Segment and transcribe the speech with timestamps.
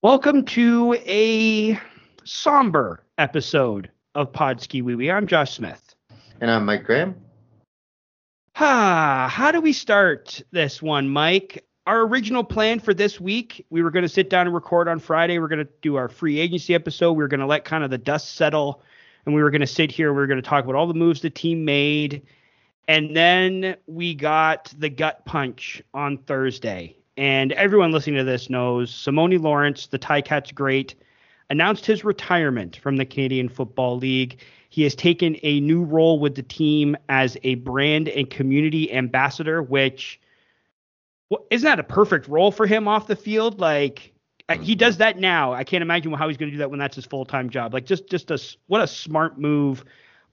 [0.00, 1.76] Welcome to a
[2.22, 5.10] somber episode of Podski Wee Wee.
[5.10, 5.96] I'm Josh Smith.
[6.40, 7.16] And I'm Mike Graham.
[8.54, 11.66] Ah, how do we start this one, Mike?
[11.88, 15.00] Our original plan for this week, we were going to sit down and record on
[15.00, 15.40] Friday.
[15.40, 17.14] We're going to do our free agency episode.
[17.14, 18.84] We were going to let kind of the dust settle,
[19.26, 20.94] and we were going to sit here we were going to talk about all the
[20.94, 22.22] moves the team made.
[22.86, 28.92] And then we got the gut punch on Thursday and everyone listening to this knows
[28.92, 30.94] Simoni Lawrence, the Ticats great,
[31.50, 34.38] announced his retirement from the Canadian Football League.
[34.68, 39.60] He has taken a new role with the team as a brand and community ambassador,
[39.60, 40.20] which
[41.28, 43.58] well, isn't that a perfect role for him off the field?
[43.58, 44.12] Like
[44.48, 45.52] uh, he does that now.
[45.52, 47.74] I can't imagine how he's going to do that when that's his full time job.
[47.74, 49.84] Like just just a what a smart move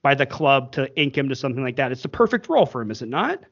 [0.02, 1.90] by the club to ink him to something like that.
[1.90, 3.42] It's the perfect role for him, is it not?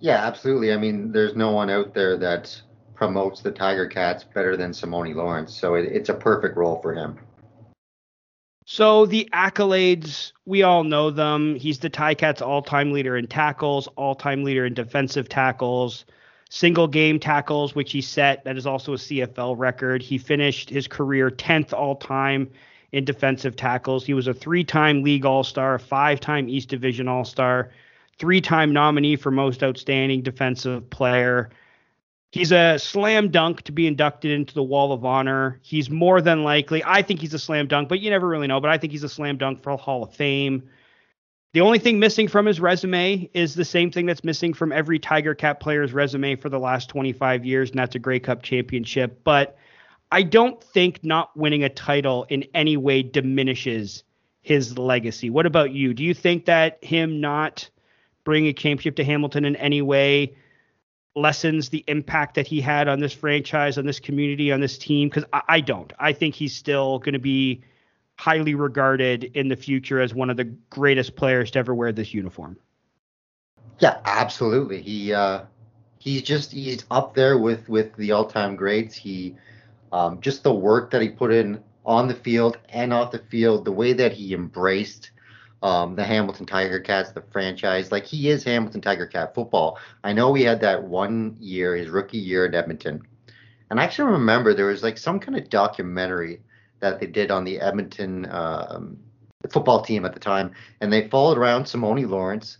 [0.00, 0.72] Yeah, absolutely.
[0.72, 2.60] I mean, there's no one out there that
[2.94, 6.94] promotes the Tiger Cats better than Simoni Lawrence, so it, it's a perfect role for
[6.94, 7.18] him.
[8.68, 11.54] So the accolades, we all know them.
[11.54, 16.04] He's the Ticats all-time leader in tackles, all-time leader in defensive tackles,
[16.50, 18.42] single game tackles, which he set.
[18.44, 20.02] That is also a CFL record.
[20.02, 22.50] He finished his career 10th all-time
[22.90, 24.04] in defensive tackles.
[24.04, 27.70] He was a three-time league all-star, five-time East Division all-star,
[28.18, 31.50] three time nominee for most outstanding defensive player.
[32.32, 35.58] He's a slam dunk to be inducted into the Wall of Honor.
[35.62, 38.60] He's more than likely, I think he's a slam dunk, but you never really know.
[38.60, 40.68] But I think he's a slam dunk for Hall of Fame.
[41.52, 44.98] The only thing missing from his resume is the same thing that's missing from every
[44.98, 49.24] Tiger Cat player's resume for the last 25 years, and that's a Grey Cup championship.
[49.24, 49.56] But
[50.12, 54.04] I don't think not winning a title in any way diminishes
[54.42, 55.30] his legacy.
[55.30, 55.94] What about you?
[55.94, 57.70] Do you think that him not
[58.26, 60.34] bring a championship to Hamilton in any way
[61.14, 65.08] lessens the impact that he had on this franchise, on this community, on this team?
[65.08, 65.90] Because I, I, don't.
[65.98, 67.62] I think he's still going to be
[68.16, 72.12] highly regarded in the future as one of the greatest players to ever wear this
[72.12, 72.58] uniform.
[73.78, 74.82] Yeah, absolutely.
[74.82, 75.42] He uh,
[75.98, 78.94] he's just he's up there with with the all time greats.
[78.94, 79.36] He
[79.92, 83.64] um, just the work that he put in on the field and off the field,
[83.64, 85.10] the way that he embraced
[85.62, 87.90] um, the Hamilton Tiger Cats, the franchise.
[87.90, 89.78] Like he is Hamilton Tiger Cat football.
[90.04, 93.02] I know he had that one year, his rookie year at Edmonton.
[93.70, 96.40] And I actually remember there was like some kind of documentary
[96.80, 98.98] that they did on the Edmonton um,
[99.50, 100.52] football team at the time.
[100.80, 102.58] And they followed around Simoni Lawrence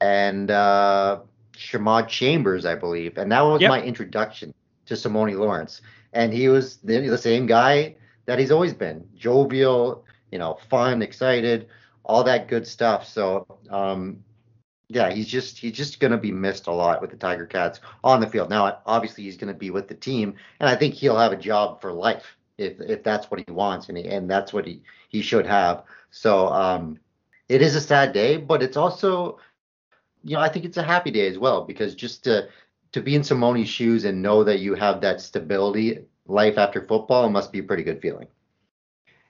[0.00, 1.20] and uh,
[1.56, 3.18] Shamawd Chambers, I believe.
[3.18, 3.70] And that was yep.
[3.70, 4.54] my introduction
[4.86, 5.80] to Simoni Lawrence.
[6.12, 11.02] And he was the, the same guy that he's always been jovial, you know, fun,
[11.02, 11.68] excited
[12.04, 13.06] all that good stuff.
[13.06, 14.22] So um,
[14.88, 17.80] yeah, he's just he's just going to be missed a lot with the Tiger Cats
[18.02, 18.50] on the field.
[18.50, 21.36] Now, obviously, he's going to be with the team, and I think he'll have a
[21.36, 24.82] job for life if if that's what he wants, and he, and that's what he
[25.08, 25.84] he should have.
[26.10, 26.98] So um,
[27.48, 29.38] it is a sad day, but it's also
[30.22, 32.48] you know I think it's a happy day as well because just to
[32.92, 37.28] to be in Simoni's shoes and know that you have that stability life after football
[37.28, 38.28] must be a pretty good feeling.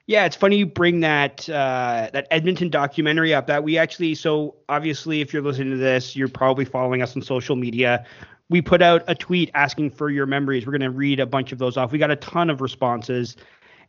[0.07, 3.47] Yeah, it's funny you bring that uh, that Edmonton documentary up.
[3.47, 7.23] That we actually so obviously, if you're listening to this, you're probably following us on
[7.23, 8.05] social media.
[8.49, 10.67] We put out a tweet asking for your memories.
[10.67, 11.91] We're going to read a bunch of those off.
[11.91, 13.35] We got a ton of responses,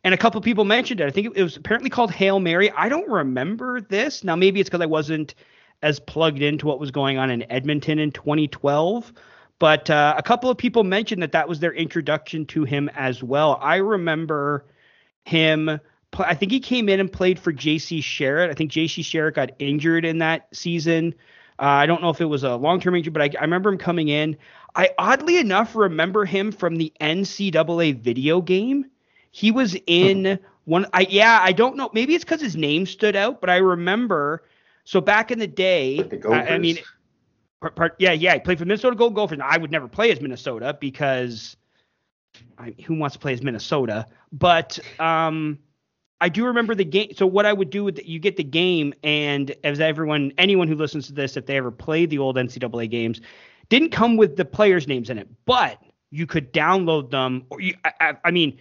[0.03, 1.05] and a couple of people mentioned it.
[1.05, 2.71] I think it was apparently called Hail Mary.
[2.71, 4.23] I don't remember this.
[4.23, 5.35] Now maybe it's because I wasn't
[5.83, 9.13] as plugged into what was going on in Edmonton in 2012.
[9.59, 13.21] But uh, a couple of people mentioned that that was their introduction to him as
[13.21, 13.59] well.
[13.61, 14.65] I remember
[15.25, 15.79] him
[16.25, 18.01] I think he came in and played for J.C.
[18.01, 18.49] Sherritt.
[18.49, 19.03] I think J.C.
[19.03, 21.13] Sherritt got injured in that season.
[21.59, 23.71] Uh, I don't know if it was a long term injury, but I, I, remember
[23.71, 24.37] him coming in.
[24.75, 28.85] I oddly enough remember him from the NCAA video game.
[29.31, 30.85] He was in one.
[30.93, 31.89] I yeah, I don't know.
[31.93, 34.43] Maybe it's because his name stood out, but I remember.
[34.83, 36.77] So back in the day, the I, I, mean,
[37.59, 39.39] part, part, yeah, yeah, he played for Minnesota Gold Gophers.
[39.43, 41.57] I would never play as Minnesota because
[42.57, 44.05] I, who wants to play as Minnesota?
[44.31, 45.59] But um,
[46.19, 47.13] I do remember the game.
[47.15, 50.75] So what I would do with you get the game, and as everyone, anyone who
[50.75, 53.21] listens to this, if they ever played the old NCAA games,
[53.69, 57.45] didn't come with the players' names in it, but you could download them.
[57.49, 58.57] Or you, I, I mean,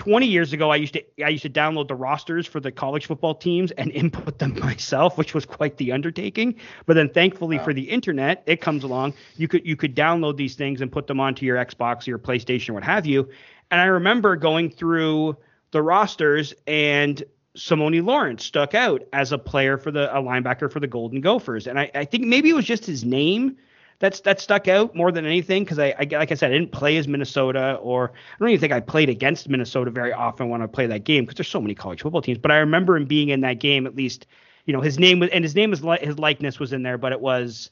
[0.00, 3.06] 20 years ago, I used to I used to download the rosters for the college
[3.06, 6.56] football teams and input them myself, which was quite the undertaking.
[6.86, 7.64] But then, thankfully wow.
[7.64, 9.14] for the internet, it comes along.
[9.36, 12.18] You could you could download these things and put them onto your Xbox or your
[12.18, 13.28] PlayStation or what have you.
[13.70, 15.36] And I remember going through
[15.72, 17.22] the rosters, and
[17.56, 21.66] Simoni Lawrence stuck out as a player for the a linebacker for the Golden Gophers.
[21.66, 23.56] And I, I think maybe it was just his name
[23.98, 26.72] that's that stuck out more than anything because I, I like I said I didn't
[26.72, 30.62] play as Minnesota or I don't even think I played against Minnesota very often when
[30.62, 32.38] I play that game because there's so many college football teams.
[32.38, 34.26] But I remember him being in that game at least.
[34.64, 37.10] You know his name was and his name was his likeness was in there, but
[37.12, 37.70] it was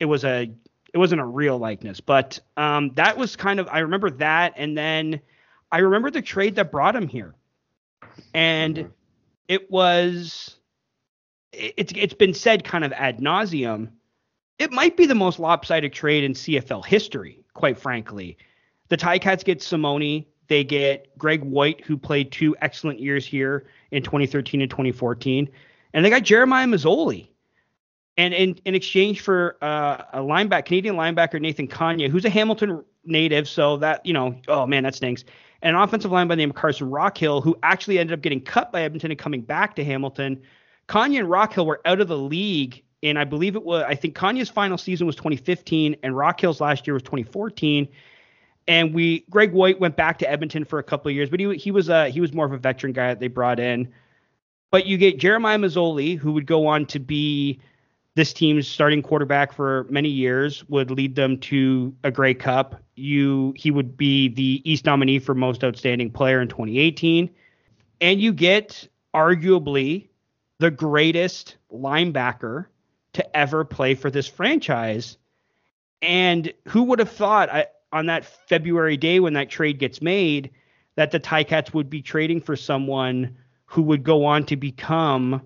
[0.00, 0.50] it was a
[0.92, 2.00] it wasn't a real likeness.
[2.00, 5.20] But um, that was kind of I remember that, and then
[5.70, 7.34] I remember the trade that brought him here,
[8.34, 8.88] and mm-hmm.
[9.48, 10.56] it was
[11.52, 13.90] it's it's been said kind of ad nauseum.
[14.58, 18.36] It might be the most lopsided trade in CFL history, quite frankly.
[18.88, 20.26] The Ticats get Simoni.
[20.48, 25.48] They get Greg White, who played two excellent years here in 2013 and 2014.
[25.94, 27.28] And they got Jeremiah Masoli.
[28.18, 32.84] And in, in exchange for uh, a linebacker, Canadian linebacker, Nathan Kanya, who's a Hamilton
[33.04, 33.48] native.
[33.48, 35.24] So that, you know, oh man, that stinks.
[35.62, 38.40] And an offensive line by the name of Carson Rockhill, who actually ended up getting
[38.40, 40.42] cut by Edmonton and coming back to Hamilton
[40.88, 43.84] Kanye and Rockhill were out of the league, and I believe it was.
[43.86, 47.88] I think Kanye's final season was 2015, and Rockhill's last year was 2014.
[48.68, 51.56] And we, Greg White went back to Edmonton for a couple of years, but he
[51.56, 53.92] he was uh he was more of a veteran guy that they brought in.
[54.70, 57.60] But you get Jeremiah Masoli, who would go on to be
[58.14, 62.82] this team's starting quarterback for many years, would lead them to a Grey Cup.
[62.94, 67.30] You he would be the East nominee for most outstanding player in 2018.
[68.00, 70.08] And you get arguably
[70.58, 72.66] the greatest linebacker
[73.14, 75.16] to ever play for this franchise.
[76.02, 80.50] And who would have thought I, on that February day when that trade gets made
[80.96, 83.36] that the Ticats would be trading for someone
[83.66, 85.42] who would go on to become,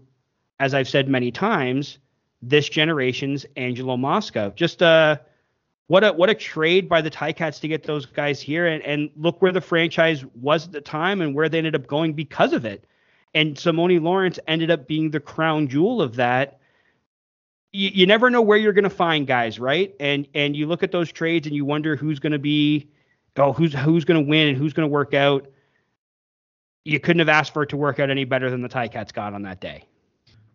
[0.59, 1.99] as I've said many times,
[2.43, 4.53] this generation's Angelo Mosca.
[4.57, 5.17] Just uh,
[5.89, 9.11] what a what a trade by the Ticats to get those guys here and, and
[9.17, 12.53] look where the franchise was at the time and where they ended up going because
[12.53, 12.87] of it
[13.37, 16.59] and Simoni Lawrence ended up being the crown jewel of that.
[17.71, 19.95] You, you never know where you're going to find guys, right?
[20.01, 22.89] And and you look at those trades and you wonder who's going to be,
[23.37, 25.47] oh, who's who's going to win and who's going to work out.
[26.87, 29.35] You couldn't have asked for it to work out any better than the Ticats got
[29.35, 29.85] on that day.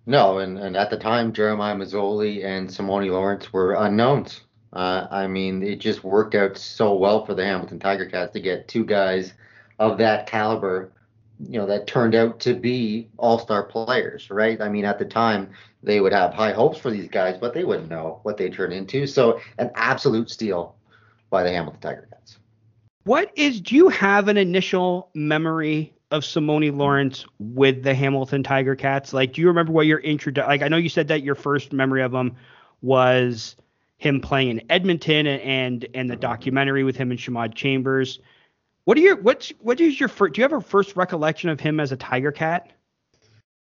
[0.06, 4.42] No, and, and at the time, Jeremiah Masoli and Simoni Lawrence were unknowns.
[4.74, 8.40] Uh, I mean, it just worked out so well for the Hamilton Tiger Cats to
[8.40, 9.34] get two guys
[9.80, 10.92] of that caliber
[11.50, 14.62] you know that turned out to be all-star players right?
[14.62, 15.50] I mean at the time
[15.84, 18.72] they would have high hopes for these guys but they wouldn't know what they turn
[18.72, 19.08] into.
[19.08, 20.76] So an absolute steal
[21.30, 22.38] by the hamilton tiger cats.
[23.04, 28.76] What is do you have an initial memory of simoni lawrence with the hamilton tiger
[28.76, 31.36] cats like do you remember what your intro like i know you said that your
[31.36, 32.36] first memory of him
[32.82, 33.56] was
[33.98, 38.20] him playing in edmonton and and, the documentary with him and Shamawd chambers
[38.86, 40.34] what are your what's what is your first?
[40.34, 42.72] Do you have a first recollection of him as a tiger cat?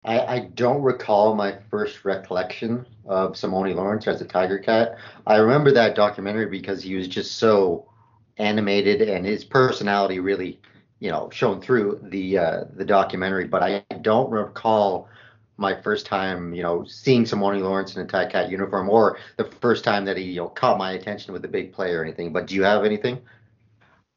[0.05, 4.95] I, I don't recall my first recollection of Simoni Lawrence as a tiger cat.
[5.27, 7.91] I remember that documentary because he was just so
[8.37, 10.61] animated and his personality really,
[10.99, 13.45] you know, shown through the uh, the documentary.
[13.45, 15.09] But I don't recall
[15.57, 19.43] my first time, you know, seeing Simoni Lawrence in a tiger cat uniform or the
[19.43, 22.31] first time that he you know, caught my attention with a big play or anything.
[22.31, 23.19] But do you have anything?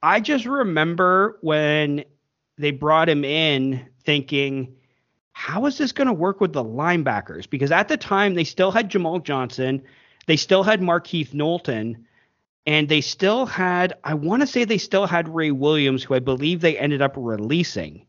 [0.03, 2.05] I just remember when
[2.59, 4.77] they brought him in thinking,
[5.33, 7.49] how is this going to work with the linebackers?
[7.49, 9.83] Because at the time, they still had Jamal Johnson,
[10.27, 12.07] they still had Markeith Knowlton,
[12.67, 16.21] and they still had, I want to say they still had Ray Williams, who I
[16.21, 18.07] believe they ended up releasing.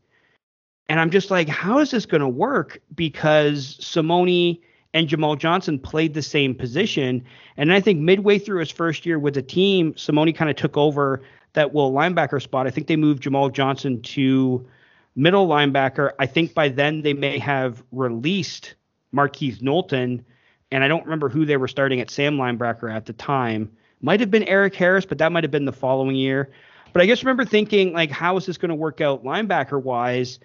[0.89, 2.79] And I'm just like, how is this going to work?
[2.93, 4.59] Because Simoni
[4.93, 7.23] and Jamal Johnson played the same position.
[7.57, 10.77] And I think midway through his first year with the team, Simoni kind of took
[10.77, 11.23] over
[11.53, 12.67] that will linebacker spot.
[12.67, 14.67] I think they moved Jamal Johnson to
[15.15, 16.11] middle linebacker.
[16.19, 18.75] I think by then they may have released
[19.15, 20.25] Markeith Knowlton,
[20.71, 23.71] and I don't remember who they were starting at Sam linebacker at the time.
[24.03, 26.51] Might have been Eric Harris, but that might have been the following year.
[26.91, 30.39] But I just remember thinking, like, how is this going to work out linebacker wise?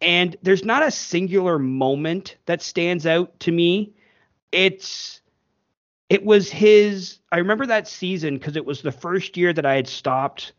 [0.00, 3.92] And there's not a singular moment that stands out to me.
[4.50, 5.20] It's
[6.08, 9.74] it was his I remember that season because it was the first year that I
[9.74, 10.52] had stopped.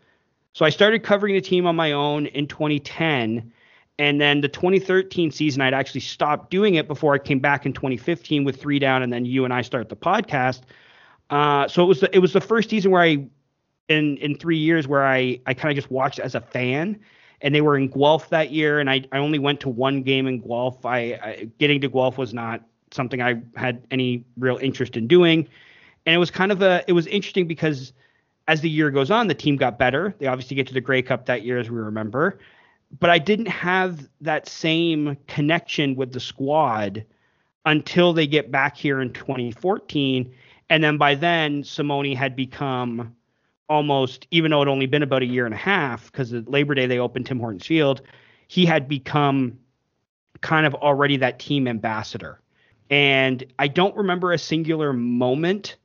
[0.53, 3.51] So I started covering the team on my own in 2010.
[3.99, 7.73] And then the 2013 season, I'd actually stopped doing it before I came back in
[7.73, 10.61] 2015 with three down, and then you and I start the podcast.
[11.29, 13.25] Uh, so it was the, it was the first season where I,
[13.89, 16.99] in in three years, where I I kind of just watched as a fan.
[17.41, 20.27] And they were in Guelph that year, and I I only went to one game
[20.27, 20.85] in Guelph.
[20.85, 25.47] I, I getting to Guelph was not something I had any real interest in doing.
[26.05, 27.93] And it was kind of a it was interesting because
[28.47, 30.15] as the year goes on, the team got better.
[30.19, 32.39] They obviously get to the Grey Cup that year, as we remember.
[32.99, 37.03] But I didn't have that same connection with the squad
[37.65, 40.33] until they get back here in 2014.
[40.69, 43.15] And then by then, Simoni had become
[43.69, 46.85] almost, even though it only been about a year and a half, because Labor Day
[46.85, 48.01] they opened Tim Hortons Field,
[48.47, 49.57] he had become
[50.41, 52.39] kind of already that team ambassador.
[52.89, 55.75] And I don't remember a singular moment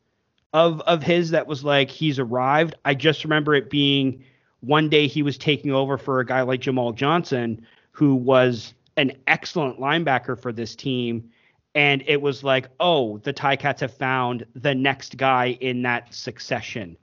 [0.52, 2.74] of of his that was like he's arrived.
[2.84, 4.22] I just remember it being
[4.60, 9.12] one day he was taking over for a guy like Jamal Johnson, who was an
[9.26, 11.30] excellent linebacker for this team.
[11.74, 16.96] And it was like, oh, the Ticats have found the next guy in that succession.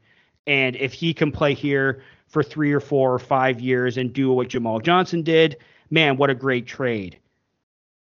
[0.45, 4.31] And if he can play here for three or four or five years and do
[4.31, 5.57] what Jamal Johnson did,
[5.89, 7.17] man, what a great trade.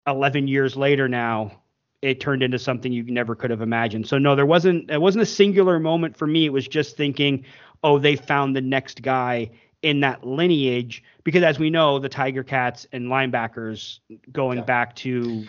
[0.08, 1.52] 11 years later now,
[2.02, 4.08] it turned into something you never could have imagined.
[4.08, 6.46] So no, there wasn't it wasn't a singular moment for me.
[6.46, 7.44] It was just thinking,
[7.84, 9.50] oh, they found the next guy
[9.82, 14.00] in that lineage because as we know, the Tiger Cats and linebackers
[14.32, 14.64] going yeah.
[14.66, 15.46] back to,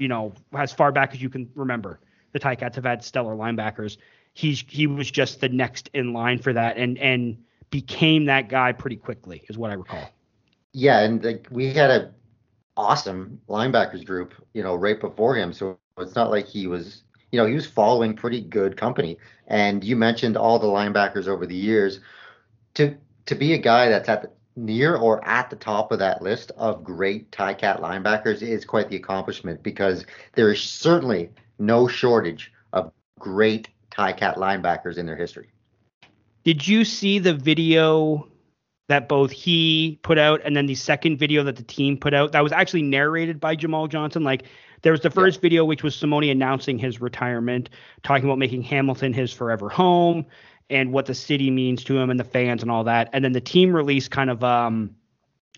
[0.00, 2.00] you know, as far back as you can remember,
[2.32, 3.98] the Tiger Cats have had stellar linebackers.
[4.32, 7.36] He's he was just the next in line for that and and
[7.70, 10.10] became that guy pretty quickly, is what I recall.
[10.72, 12.12] Yeah, and like we had a
[12.76, 15.52] awesome linebackers group, you know, right before him.
[15.52, 19.18] So it's not like he was, you know, he was following pretty good company.
[19.48, 22.00] And you mentioned all the linebackers over the years.
[22.74, 26.22] To to be a guy that's at the near or at the top of that
[26.22, 30.04] list of great Ticat linebackers is quite the accomplishment because
[30.34, 35.48] there is certainly no shortage of great Ticat linebackers in their history.
[36.44, 38.26] Did you see the video
[38.88, 42.32] that both he put out and then the second video that the team put out
[42.32, 44.24] that was actually narrated by Jamal Johnson?
[44.24, 44.44] Like
[44.82, 45.42] there was the first yeah.
[45.42, 47.70] video which was Simoni announcing his retirement,
[48.02, 50.26] talking about making Hamilton his forever home
[50.70, 53.10] and what the city means to him and the fans and all that.
[53.12, 54.94] And then the team released kind of um,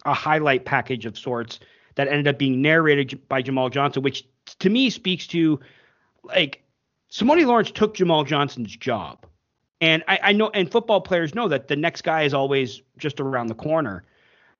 [0.05, 1.61] a highlight package of sorts
[1.95, 4.27] that ended up being narrated by Jamal Johnson, which
[4.59, 5.61] to me speaks to
[6.25, 6.65] like
[7.11, 9.27] Simoni Lawrence took Jamal Johnson's job.
[9.83, 13.21] And I, I know, and football players know that the next guy is always just
[13.21, 14.05] around the corner.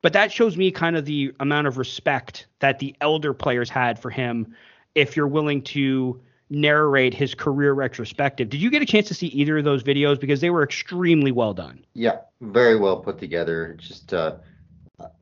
[0.03, 3.99] But that shows me kind of the amount of respect that the elder players had
[3.99, 4.55] for him
[4.95, 6.21] if you're willing to
[6.53, 8.49] narrate his career retrospective.
[8.51, 11.33] Did you get a chance to see either of those videos because they were extremely
[11.33, 11.85] well done?
[11.95, 13.77] Yeah, very well put together.
[13.79, 14.37] Just uh,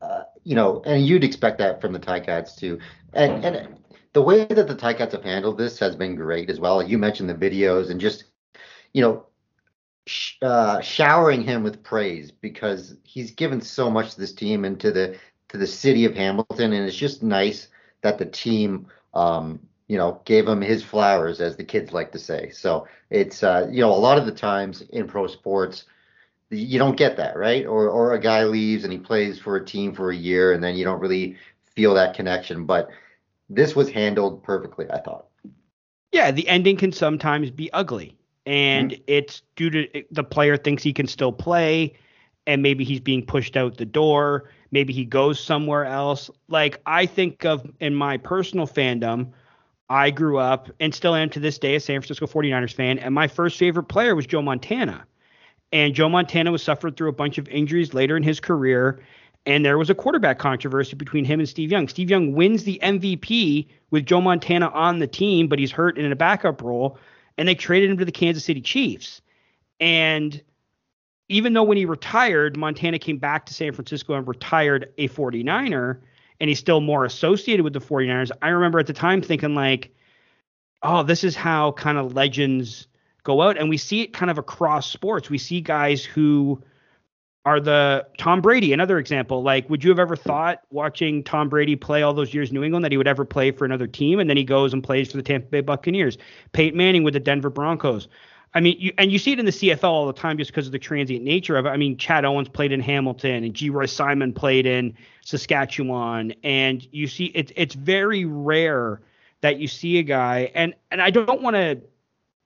[0.01, 2.79] uh you know, and you'd expect that from the Ticats too.
[3.13, 3.77] And and
[4.13, 6.83] the way that the Ticats have handled this has been great as well.
[6.83, 8.25] You mentioned the videos and just
[8.93, 9.25] you know
[10.05, 14.79] sh- uh, showering him with praise because he's given so much to this team and
[14.79, 15.17] to the
[15.49, 17.67] to the city of Hamilton, and it's just nice
[18.01, 19.59] that the team, um,
[19.91, 22.49] you know, gave him his flowers, as the kids like to say.
[22.51, 25.83] So it's uh, you know, a lot of the times in pro sports,
[26.49, 27.65] you don't get that, right?
[27.65, 30.63] Or or a guy leaves and he plays for a team for a year, and
[30.63, 31.35] then you don't really
[31.75, 32.65] feel that connection.
[32.65, 32.89] But
[33.49, 35.25] this was handled perfectly, I thought.
[36.13, 39.03] Yeah, the ending can sometimes be ugly and mm-hmm.
[39.07, 41.93] it's due to the player thinks he can still play
[42.47, 47.05] and maybe he's being pushed out the door maybe he goes somewhere else like i
[47.05, 49.31] think of in my personal fandom
[49.91, 53.13] i grew up and still am to this day a san francisco 49ers fan and
[53.13, 55.05] my first favorite player was joe montana
[55.71, 59.01] and joe montana was suffered through a bunch of injuries later in his career
[59.45, 61.87] and there was a quarterback controversy between him and Steve Young.
[61.87, 66.11] Steve Young wins the MVP with Joe Montana on the team, but he's hurt in
[66.11, 66.99] a backup role
[67.37, 69.21] and they traded him to the Kansas City Chiefs.
[69.79, 70.41] And
[71.29, 75.99] even though when he retired, Montana came back to San Francisco and retired a 49er,
[76.41, 79.95] and he's still more associated with the 49ers, I remember at the time thinking, like,
[80.81, 82.87] oh, this is how kind of legends
[83.23, 83.59] go out.
[83.59, 85.29] And we see it kind of across sports.
[85.29, 86.59] We see guys who
[87.45, 89.43] are the Tom Brady, another example.
[89.43, 92.63] Like, would you have ever thought watching Tom Brady play all those years in New
[92.63, 94.19] England that he would ever play for another team?
[94.19, 96.17] And then he goes and plays for the Tampa Bay Buccaneers.
[96.53, 98.07] Peyton Manning with the Denver Broncos.
[98.53, 100.65] I mean, you, and you see it in the CFL all the time just because
[100.65, 101.69] of the transient nature of it.
[101.69, 104.93] I mean, Chad Owens played in Hamilton, and Geroy Simon played in
[105.23, 109.01] Saskatchewan, and you see it's it's very rare
[109.39, 111.81] that you see a guy, and and I don't want to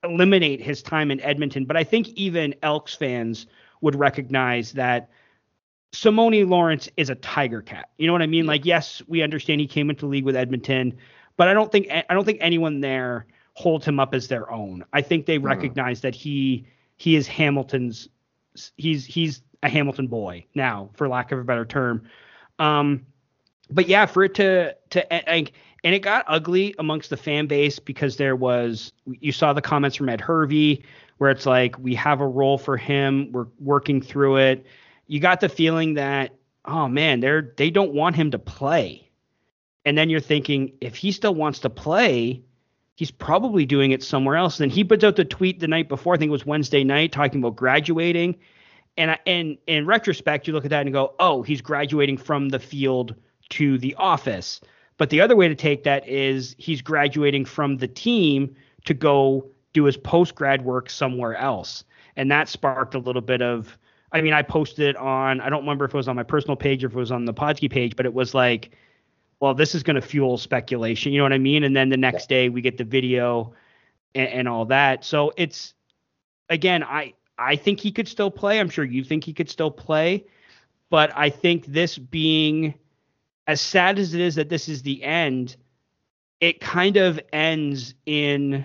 [0.04, 3.46] eliminate his time in Edmonton, but I think even Elks fans
[3.80, 5.10] would recognize that
[5.92, 7.90] Simoni Lawrence is a Tiger Cat.
[7.98, 8.46] You know what I mean?
[8.46, 10.96] Like, yes, we understand he came into the league with Edmonton,
[11.36, 14.84] but I don't think I don't think anyone there holds him up as their own.
[14.92, 15.44] I think they mm.
[15.44, 18.08] recognize that he he is Hamilton's
[18.76, 22.06] he's he's a Hamilton boy now, for lack of a better term.
[22.58, 23.06] Um,
[23.70, 27.78] but yeah, for it to to like and it got ugly amongst the fan base
[27.78, 30.84] because there was you saw the comments from Ed Hervey
[31.16, 34.66] where it's like we have a role for him, we're working through it.
[35.06, 36.34] You got the feeling that
[36.66, 39.08] oh man, they're they don't want him to play.
[39.86, 42.42] And then you're thinking if he still wants to play,
[42.96, 44.58] he's probably doing it somewhere else.
[44.58, 46.82] And then he puts out the tweet the night before, I think it was Wednesday
[46.82, 48.34] night, talking about graduating.
[48.96, 52.58] And and in retrospect, you look at that and go, oh, he's graduating from the
[52.58, 53.14] field
[53.50, 54.60] to the office.
[54.98, 59.46] But the other way to take that is he's graduating from the team to go
[59.74, 61.84] do his post grad work somewhere else.
[62.16, 63.78] And that sparked a little bit of
[64.12, 66.56] I mean, I posted it on I don't remember if it was on my personal
[66.56, 68.70] page or if it was on the Podski page, but it was like
[69.40, 71.12] well, this is going to fuel speculation.
[71.12, 71.64] You know what I mean?
[71.64, 73.52] And then the next day we get the video
[74.14, 75.04] and, and, all that.
[75.04, 75.74] So it's
[76.48, 78.58] again, I I think he could still play.
[78.58, 80.24] I'm sure you think he could still play,
[80.90, 82.74] but I think this being
[83.46, 85.56] as sad as it is that this is the end,
[86.40, 88.64] it kind of ends in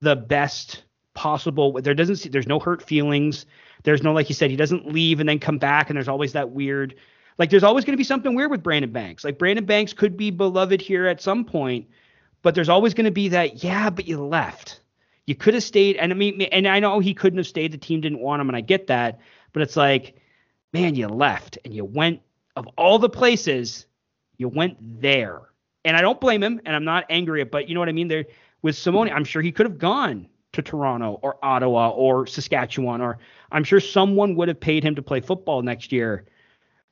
[0.00, 0.82] the best
[1.14, 1.80] possible.
[1.80, 3.46] There doesn't see, there's no hurt feelings.
[3.84, 6.32] There's no like you said, he doesn't leave and then come back, and there's always
[6.32, 6.96] that weird
[7.38, 9.24] like there's always going to be something weird with Brandon Banks.
[9.24, 11.88] Like Brandon Banks could be beloved here at some point,
[12.42, 14.80] but there's always going to be that, yeah, but you left.
[15.26, 15.96] You could have stayed.
[15.96, 17.72] And I mean, and I know he couldn't have stayed.
[17.72, 19.20] The team didn't want him, and I get that.
[19.52, 20.16] But it's like,
[20.72, 22.20] man, you left and you went
[22.54, 23.86] of all the places,
[24.38, 25.42] you went there.
[25.84, 27.92] And I don't blame him, and I'm not angry at, but you know what I
[27.92, 28.08] mean?
[28.08, 28.24] There
[28.62, 33.18] with Simoni, I'm sure he could have gone to Toronto or Ottawa or Saskatchewan, or
[33.52, 36.24] I'm sure someone would have paid him to play football next year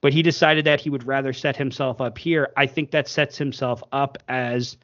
[0.05, 2.53] but he decided that he would rather set himself up here.
[2.59, 4.77] I think that sets himself up as,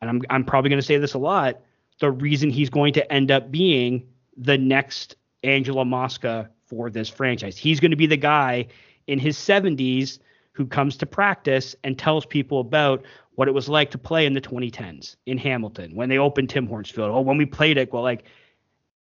[0.00, 1.60] and I'm I'm probably going to say this a lot,
[2.00, 7.58] the reason he's going to end up being the next Angelo Mosca for this franchise.
[7.58, 8.68] He's going to be the guy
[9.06, 10.20] in his 70s
[10.52, 14.32] who comes to practice and tells people about what it was like to play in
[14.32, 17.10] the 2010s in Hamilton when they opened Tim Hortons Field.
[17.10, 18.24] Oh, when we played it, well, like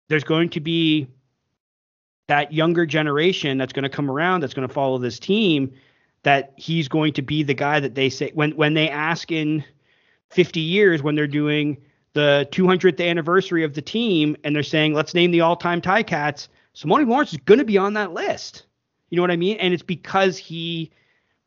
[0.10, 1.08] there's going to be
[2.28, 5.72] that younger generation that's going to come around that's going to follow this team
[6.24, 9.64] that he's going to be the guy that they say when when they ask in
[10.30, 11.78] 50 years when they're doing
[12.14, 16.50] the 200th anniversary of the team and they're saying let's name the all-time tie cats
[16.76, 18.66] Simoni Lawrence is going to be on that list.
[19.10, 19.58] You know what I mean?
[19.58, 20.92] And it's because he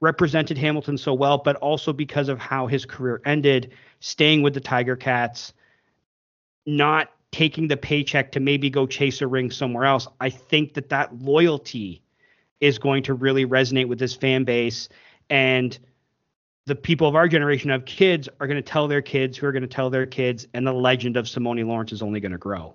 [0.00, 4.60] represented Hamilton so well, but also because of how his career ended, staying with the
[4.60, 5.52] Tiger Cats,
[6.64, 10.08] not taking the paycheck to maybe go chase a ring somewhere else.
[10.20, 12.02] I think that that loyalty
[12.60, 14.88] is going to really resonate with this fan base
[15.30, 15.78] and
[16.66, 19.52] the people of our generation of kids are going to tell their kids who are
[19.52, 22.38] going to tell their kids and the legend of Simoni Lawrence is only going to
[22.38, 22.74] grow.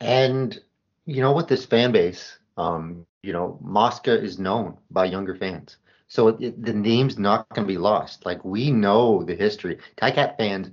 [0.00, 0.60] And
[1.06, 5.76] you know with this fan base, um, you know, Mosca is known by younger fans.
[6.08, 8.26] So it, it, the name's not going to be lost.
[8.26, 9.78] Like we know the history.
[9.96, 10.70] Ticat fans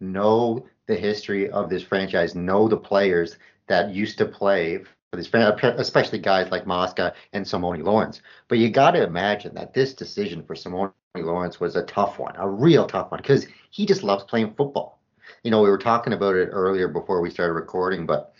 [0.00, 3.36] know the history of this franchise, know the players
[3.68, 8.20] that used to play for this franchise, especially guys like Mosca and Simoni Lawrence.
[8.48, 12.34] But you got to imagine that this decision for Simoni Lawrence was a tough one,
[12.36, 15.00] a real tough one, because he just loves playing football.
[15.44, 18.34] You know, we were talking about it earlier before we started recording, but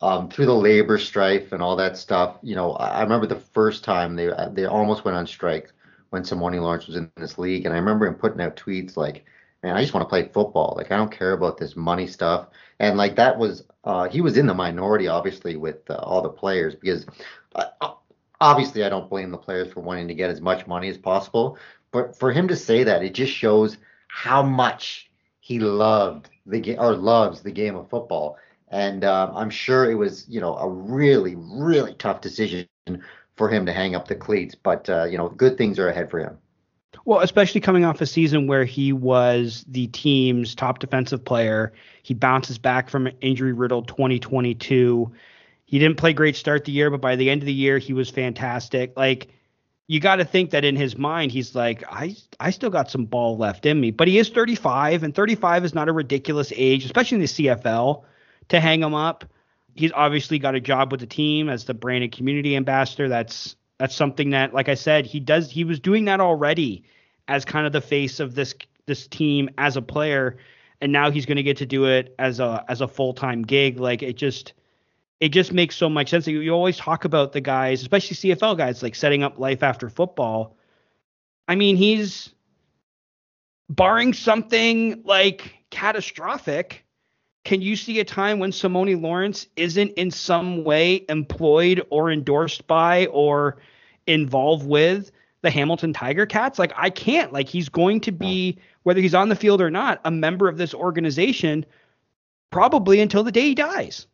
[0.00, 3.84] um, through the labor strife and all that stuff, you know, I, remember the first
[3.84, 5.72] time they they almost went on strike
[6.10, 9.24] when Simoni Lawrence was in this league, and I remember him putting out tweets like,
[9.62, 10.74] man, I just want to play football.
[10.76, 12.48] Like I don't care about this money stuff.
[12.78, 16.28] And like that was uh, he was in the minority, obviously, with uh, all the
[16.28, 17.06] players because
[17.54, 17.64] uh,
[18.40, 21.58] obviously I don't blame the players for wanting to get as much money as possible.
[21.90, 26.78] But for him to say that, it just shows how much he loved the game
[26.78, 28.36] or loves the game of football.
[28.68, 32.68] And uh, I'm sure it was, you know, a really, really tough decision
[33.36, 34.54] for him to hang up the cleats.
[34.54, 36.38] But uh, you know, good things are ahead for him.
[37.04, 41.72] Well, especially coming off a season where he was the team's top defensive player.
[42.02, 45.12] He bounces back from an injury riddled 2022.
[45.64, 47.92] He didn't play great start the year, but by the end of the year, he
[47.92, 48.94] was fantastic.
[48.96, 49.28] Like,
[49.86, 53.06] you got to think that in his mind, he's like, I, I still got some
[53.06, 53.90] ball left in me.
[53.90, 58.04] But he is 35, and 35 is not a ridiculous age, especially in the CFL,
[58.48, 59.24] to hang him up.
[59.74, 63.08] He's obviously got a job with the team as the brand and community ambassador.
[63.08, 65.50] That's that's something that, like I said, he does.
[65.50, 66.84] He was doing that already
[67.28, 68.54] as kind of the face of this
[68.86, 70.38] this team as a player,
[70.80, 73.42] and now he's going to get to do it as a as a full time
[73.42, 73.78] gig.
[73.78, 74.54] Like it just
[75.20, 76.26] it just makes so much sense.
[76.26, 79.88] You, you always talk about the guys, especially CFL guys, like setting up life after
[79.88, 80.56] football.
[81.46, 82.30] I mean, he's
[83.68, 86.84] barring something like catastrophic
[87.48, 92.66] can you see a time when Simoni Lawrence isn't in some way employed or endorsed
[92.66, 93.56] by or
[94.06, 96.58] involved with the Hamilton Tiger Cats?
[96.58, 97.32] Like I can't.
[97.32, 100.58] Like he's going to be whether he's on the field or not, a member of
[100.58, 101.64] this organization
[102.50, 104.06] probably until the day he dies.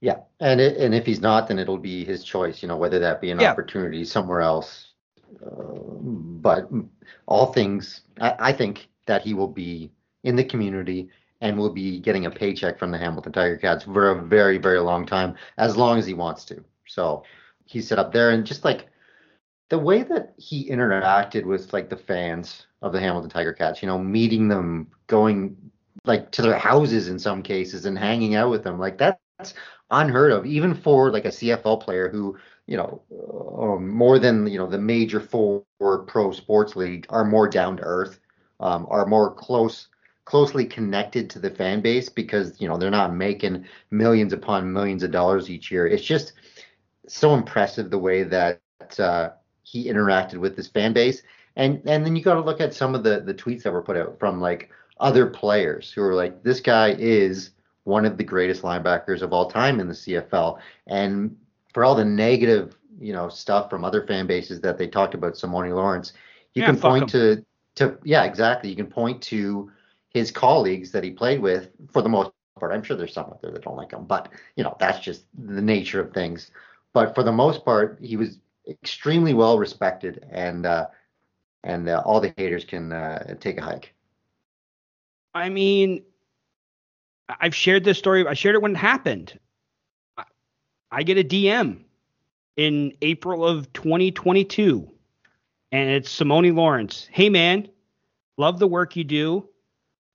[0.00, 2.62] Yeah, and it, and if he's not, then it'll be his choice.
[2.62, 3.50] You know, whether that be an yeah.
[3.50, 4.92] opportunity somewhere else.
[5.44, 5.74] Uh,
[6.40, 6.66] but
[7.26, 9.90] all things, I, I think that he will be
[10.24, 14.10] in the community and will be getting a paycheck from the Hamilton Tiger Cats for
[14.10, 16.64] a very, very long time, as long as he wants to.
[16.86, 17.22] So
[17.64, 18.88] he's set up there, and just like
[19.68, 23.88] the way that he interacted with like the fans of the Hamilton Tiger Cats, you
[23.88, 25.56] know, meeting them, going
[26.04, 29.54] like to their houses in some cases, and hanging out with them, like that's
[29.90, 33.02] unheard of, even for like a CFL player who, you know,
[33.58, 35.64] um, more than you know the major four
[36.06, 38.18] pro sports league are more down to earth,
[38.58, 39.88] um, are more close
[40.28, 45.02] closely connected to the fan base because you know they're not making millions upon millions
[45.02, 45.86] of dollars each year.
[45.86, 46.34] It's just
[47.06, 48.60] so impressive the way that
[48.98, 49.30] uh,
[49.62, 51.22] he interacted with his fan base,
[51.56, 53.80] and and then you got to look at some of the the tweets that were
[53.80, 54.68] put out from like
[55.00, 57.52] other players who are like, this guy is
[57.84, 61.34] one of the greatest linebackers of all time in the CFL, and
[61.72, 65.32] for all the negative you know stuff from other fan bases that they talked about
[65.32, 66.12] Simoni Lawrence,
[66.52, 67.42] you yeah, can point to
[67.76, 68.68] to yeah exactly.
[68.68, 69.70] You can point to
[70.10, 73.40] his colleagues that he played with, for the most part, I'm sure there's some out
[73.42, 76.50] there that don't like him, but you know that's just the nature of things.
[76.92, 80.86] But for the most part, he was extremely well respected, and uh,
[81.64, 83.94] and uh, all the haters can uh, take a hike.
[85.34, 86.02] I mean,
[87.28, 88.26] I've shared this story.
[88.26, 89.38] I shared it when it happened.
[90.90, 91.84] I get a DM
[92.56, 94.90] in April of 2022,
[95.70, 97.08] and it's Simoni Lawrence.
[97.12, 97.68] Hey man,
[98.38, 99.48] love the work you do.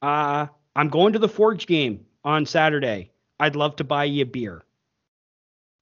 [0.03, 3.11] Uh, I'm going to the Forge game on Saturday.
[3.39, 4.63] I'd love to buy you a beer.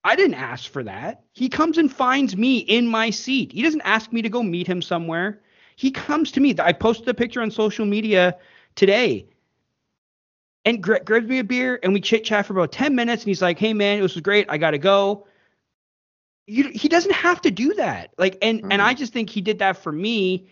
[0.04, 1.24] I didn't ask for that.
[1.32, 3.50] He comes and finds me in my seat.
[3.50, 5.40] He doesn't ask me to go meet him somewhere.
[5.74, 6.54] He comes to me.
[6.60, 8.36] I posted a picture on social media
[8.76, 9.26] today
[10.64, 13.24] and gra- grabs me a beer and we chit chat for about 10 minutes.
[13.24, 14.46] And he's like, Hey, man, this was great.
[14.48, 15.26] I got to go.
[16.46, 18.12] You, he doesn't have to do that.
[18.18, 18.72] Like, and, mm-hmm.
[18.72, 20.48] and I just think he did that for me.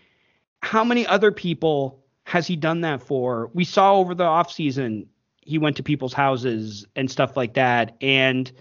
[0.62, 1.99] How many other people
[2.30, 3.50] has he done that for?
[3.54, 5.08] We saw over the offseason
[5.40, 7.96] he went to people's houses and stuff like that.
[8.00, 8.52] And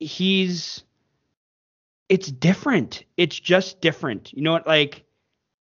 [0.00, 0.84] he's
[2.10, 3.04] it's different.
[3.16, 4.34] It's just different.
[4.34, 4.66] You know what?
[4.66, 5.02] Like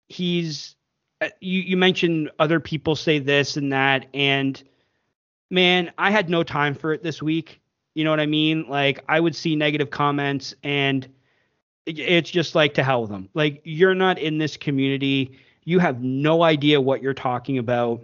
[0.10, 0.76] he's
[1.22, 4.62] uh, you you mentioned other people say this and that and
[5.50, 7.62] man, I had no time for it this week.
[7.94, 8.68] You know what I mean?
[8.68, 11.08] Like I would see negative comments and
[11.86, 13.30] it's just like to hell with them.
[13.34, 18.02] Like you're not in this community you have no idea what you're talking about.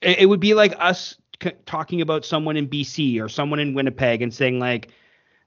[0.00, 3.74] It, it would be like us c- talking about someone in BC or someone in
[3.74, 4.88] Winnipeg and saying like,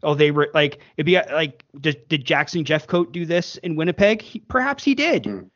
[0.03, 4.21] oh, they were like, it'd be like, did, did Jackson Jeffcoat do this in Winnipeg?
[4.21, 5.23] He, perhaps he did.
[5.23, 5.49] Mm.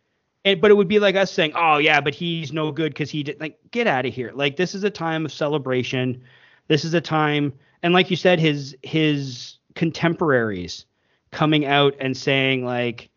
[0.45, 3.11] And, but it would be like us saying, oh yeah, but he's no good because
[3.11, 4.31] he did like get out of here.
[4.33, 6.23] Like this is a time of celebration.
[6.67, 7.51] This is a time,
[7.83, 10.85] and like you said, his his contemporaries
[11.31, 13.09] coming out and saying like,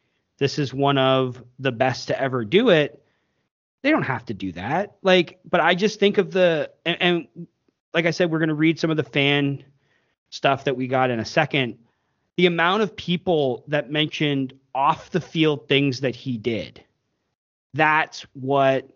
[0.43, 3.01] this is one of the best to ever do it.
[3.83, 4.97] They don't have to do that.
[5.01, 7.47] Like, but I just think of the and, and
[7.95, 9.63] like I said, we're gonna read some of the fan
[10.31, 11.79] stuff that we got in a second.
[12.37, 16.83] The amount of people that mentioned off the field things that he did.
[17.73, 18.91] That's what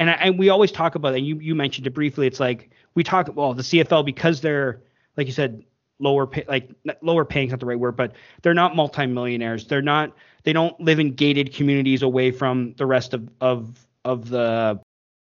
[0.00, 1.20] and I, and we always talk about it.
[1.20, 2.26] You you mentioned it briefly.
[2.26, 4.82] It's like we talk well the CFL because they're
[5.16, 5.62] like you said
[5.98, 6.70] lower pay, like
[7.02, 9.66] lower paying is not the right word, but they're not multimillionaires.
[9.66, 10.12] They're not
[10.44, 14.80] they don't live in gated communities away from the rest of of of the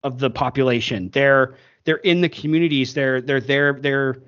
[0.04, 1.10] of the population.
[1.10, 2.94] They're they're in the communities.
[2.94, 3.74] They're they're there.
[3.74, 4.22] They're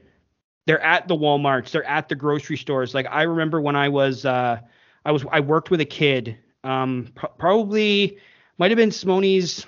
[0.67, 1.71] they're at the WalMarts.
[1.71, 2.93] They're at the grocery stores.
[2.93, 4.59] Like I remember when I was uh,
[5.05, 6.37] I was I worked with a kid.
[6.63, 7.07] Um,
[7.39, 8.17] probably
[8.57, 9.65] might have been Simoni's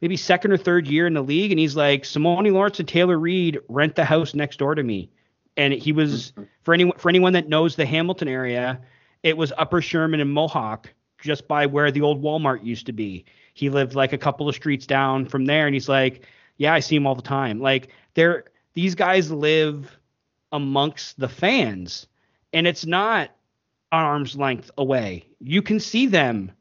[0.00, 3.18] maybe second or third year in the league, and he's like Simoni Lawrence and Taylor
[3.18, 5.10] Reed rent the house next door to me
[5.58, 6.44] and he was mm-hmm.
[6.62, 8.80] for anyone for anyone that knows the Hamilton area,
[9.22, 13.26] it was Upper Sherman and Mohawk, just by where the old Walmart used to be.
[13.52, 16.24] He lived like a couple of streets down from there, and he's like,
[16.56, 19.98] "Yeah, I see him all the time." Like they're these guys live
[20.52, 22.06] amongst the fans,
[22.54, 23.30] and it's not
[23.90, 25.24] arm's length away.
[25.40, 26.52] You can see them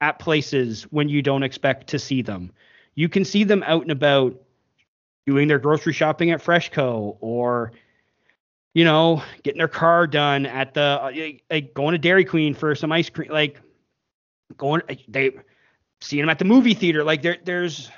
[0.00, 2.52] at places when you don't expect to see them.
[2.94, 4.40] You can see them out and about
[5.26, 7.72] doing their grocery shopping at Freshco or
[8.76, 11.10] you know, getting their car done at the uh,
[11.50, 13.58] like going to Dairy Queen for some ice cream, like
[14.58, 15.30] going they
[16.02, 17.02] seeing them at the movie theater.
[17.02, 17.90] Like there there's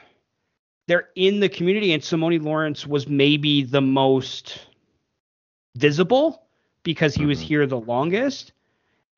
[0.86, 4.68] they're in the community, and Simoni Lawrence was maybe the most
[5.74, 6.46] visible
[6.84, 7.48] because he was mm-hmm.
[7.48, 8.52] here the longest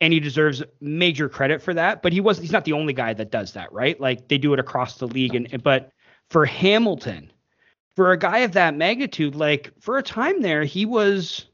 [0.00, 2.00] and he deserves major credit for that.
[2.00, 4.00] But he was he's not the only guy that does that, right?
[4.00, 5.92] Like they do it across the league, and but
[6.30, 7.30] for Hamilton,
[7.96, 11.49] for a guy of that magnitude, like for a time there, he was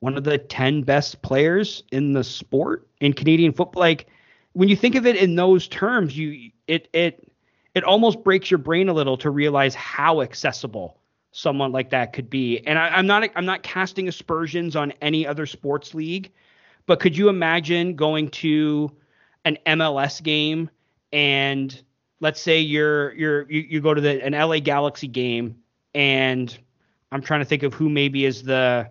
[0.00, 3.80] one of the 10 best players in the sport in Canadian football.
[3.80, 4.06] Like
[4.52, 7.30] when you think of it in those terms, you it it
[7.74, 10.98] it almost breaks your brain a little to realize how accessible
[11.32, 12.58] someone like that could be.
[12.66, 16.32] And I, am not I'm not casting aspersions on any other sports league,
[16.86, 18.90] but could you imagine going to
[19.44, 20.68] an MLS game
[21.12, 21.82] and
[22.20, 25.56] let's say you're you're you, you go to the an LA Galaxy game
[25.94, 26.58] and
[27.12, 28.90] I'm trying to think of who maybe is the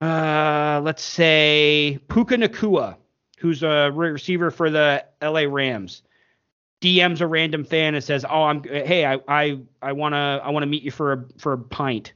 [0.00, 2.96] uh let's say Puka Nacua,
[3.38, 6.02] who's a receiver for the LA Rams.
[6.80, 10.50] DMs a random fan and says, "Oh, I'm hey, I I I want to I
[10.50, 12.12] want to meet you for a for a pint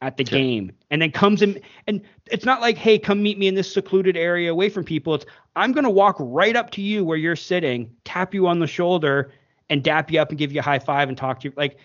[0.00, 0.38] at the sure.
[0.38, 3.70] game." And then comes in and it's not like, "Hey, come meet me in this
[3.70, 7.18] secluded area away from people." It's, "I'm going to walk right up to you where
[7.18, 9.32] you're sitting, tap you on the shoulder
[9.68, 11.76] and dap you up and give you a high five and talk to you." Like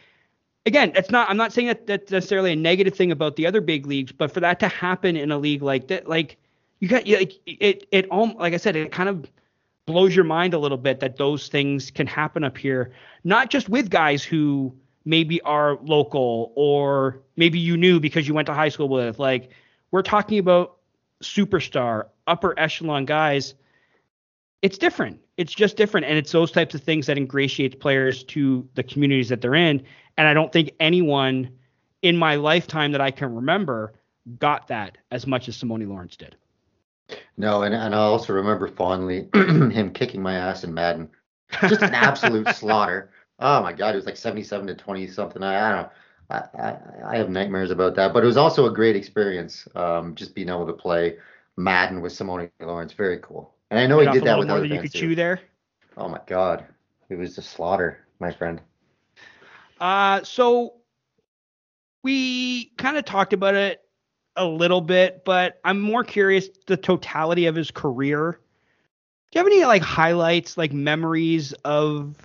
[0.65, 3.61] again, that's not I'm not saying that that's necessarily a negative thing about the other
[3.61, 6.37] big leagues, but for that to happen in a league like that like
[6.79, 9.29] you got like it it all like I said, it kind of
[9.85, 12.91] blows your mind a little bit that those things can happen up here,
[13.23, 14.73] not just with guys who
[15.05, 19.19] maybe are local or maybe you knew because you went to high school with.
[19.19, 19.49] Like
[19.91, 20.77] we're talking about
[21.23, 23.55] superstar, upper echelon guys.
[24.61, 25.19] It's different.
[25.37, 26.05] It's just different.
[26.05, 29.83] And it's those types of things that ingratiates players to the communities that they're in.
[30.17, 31.57] And I don't think anyone
[32.01, 33.93] in my lifetime that I can remember
[34.39, 36.35] got that as much as Simoni Lawrence did.
[37.37, 41.09] No, and, and I also remember fondly him kicking my ass in Madden.
[41.67, 43.11] Just an absolute slaughter.
[43.39, 45.43] Oh my god, it was like 77 to 20 something.
[45.43, 45.89] I, I don't know.
[46.29, 49.67] I, I, I, have nightmares about that, but it was also a great experience.
[49.75, 51.17] Um, just being able to play
[51.57, 53.53] Madden with Simoni Lawrence, very cool.
[53.69, 54.99] And I know he did that with other you could too.
[54.99, 55.41] chew there.
[55.97, 56.65] Oh my god,
[57.09, 58.61] it was a slaughter, my friend.
[59.81, 60.75] Uh, so
[62.03, 63.81] we kind of talked about it
[64.35, 68.39] a little bit, but I'm more curious the totality of his career.
[69.31, 72.15] Do you have any like highlights, like memories of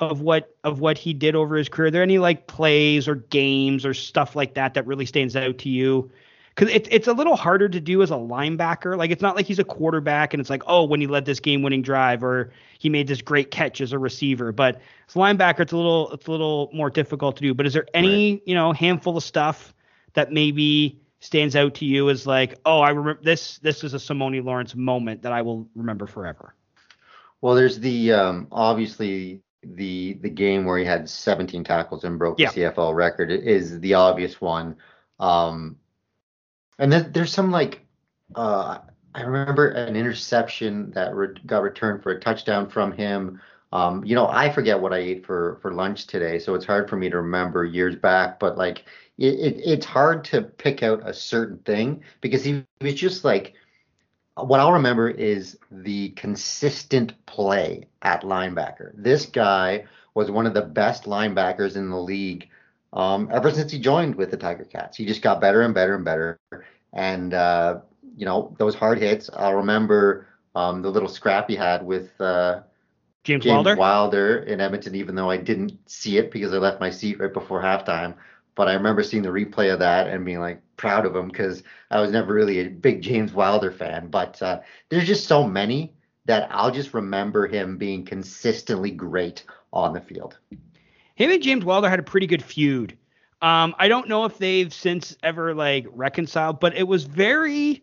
[0.00, 1.88] of what of what he did over his career?
[1.88, 5.58] Are there any like plays or games or stuff like that that really stands out
[5.58, 6.10] to you?
[6.54, 8.96] Because it's it's a little harder to do as a linebacker.
[8.96, 11.40] Like it's not like he's a quarterback and it's like oh when he led this
[11.40, 14.52] game winning drive or he made this great catch as a receiver.
[14.52, 14.76] But
[15.08, 17.54] as a linebacker, it's a little it's a little more difficult to do.
[17.54, 18.42] But is there any right.
[18.44, 19.74] you know handful of stuff
[20.14, 23.58] that maybe stands out to you as like, oh, I remember this.
[23.58, 26.54] This is a Simoni Lawrence moment that I will remember forever.
[27.40, 32.38] Well, there's the um, obviously the the game where he had 17 tackles and broke
[32.38, 32.50] yeah.
[32.50, 34.76] the CFL record is the obvious one.
[35.18, 35.76] Um,
[36.82, 37.86] and then there's some like
[38.34, 38.78] uh,
[39.14, 43.40] I remember an interception that re- got returned for a touchdown from him.
[43.72, 46.90] Um, you know, I forget what I ate for for lunch today, so it's hard
[46.90, 48.40] for me to remember years back.
[48.40, 48.84] But like
[49.16, 53.54] it, it, it's hard to pick out a certain thing because he was just like
[54.34, 58.90] what I'll remember is the consistent play at linebacker.
[58.96, 62.48] This guy was one of the best linebackers in the league
[62.92, 64.96] um, ever since he joined with the Tiger Cats.
[64.96, 66.38] He just got better and better and better.
[66.92, 67.80] And uh,
[68.16, 69.30] you know those hard hits.
[69.34, 72.60] I'll remember um, the little scrap he had with uh,
[73.24, 73.76] James, James Wilder.
[73.76, 77.32] Wilder in Edmonton, even though I didn't see it because I left my seat right
[77.32, 78.14] before halftime
[78.54, 81.62] but I remember seeing the replay of that and being like proud of him because
[81.90, 84.08] I was never really a big James Wilder fan.
[84.08, 85.94] But uh, there's just so many
[86.26, 90.38] that I'll just remember him being consistently great on the field.
[91.14, 92.96] Him and James Wilder had a pretty good feud.
[93.42, 97.82] Um, I don't know if they've since ever like reconciled, but it was very,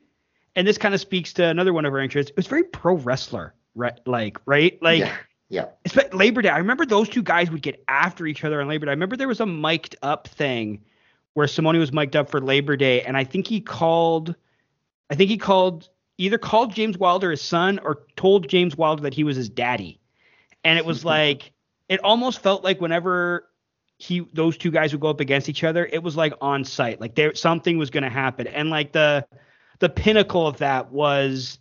[0.55, 2.31] and this kind of speaks to another one of our interests.
[2.31, 3.99] It was very pro wrestler, right?
[4.05, 4.81] Like, right?
[4.81, 5.15] Like, yeah.
[5.49, 5.65] Yeah.
[6.13, 6.49] Labor Day.
[6.49, 8.91] I remember those two guys would get after each other on Labor Day.
[8.91, 10.83] I remember there was a mic'd up thing
[11.33, 14.35] where Simoni was mic'd up for Labor Day, and I think he called,
[15.09, 19.13] I think he called either called James Wilder his son or told James Wilder that
[19.15, 19.99] he was his daddy,
[20.63, 21.51] and it was like
[21.87, 23.48] it almost felt like whenever
[23.99, 26.99] he those two guys would go up against each other, it was like on site,
[26.99, 29.27] like there something was going to happen, and like the
[29.79, 31.59] the pinnacle of that was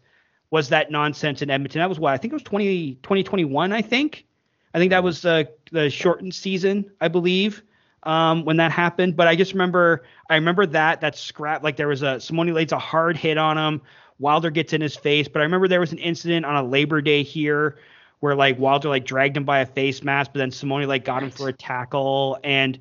[0.50, 1.80] was that nonsense in Edmonton.
[1.80, 4.24] That was what I think it was 20, 2021, I think.
[4.72, 7.62] I think that was uh, the shortened season, I believe,
[8.04, 9.16] um, when that happened.
[9.16, 11.64] But I just remember, I remember that that scrap.
[11.64, 13.82] Like there was a Simoni lays a hard hit on him.
[14.20, 15.26] Wilder gets in his face.
[15.26, 17.78] But I remember there was an incident on a Labor Day here
[18.20, 21.22] where like Wilder like dragged him by a face mask, but then Simoni like got
[21.22, 22.38] him for a tackle.
[22.42, 22.78] And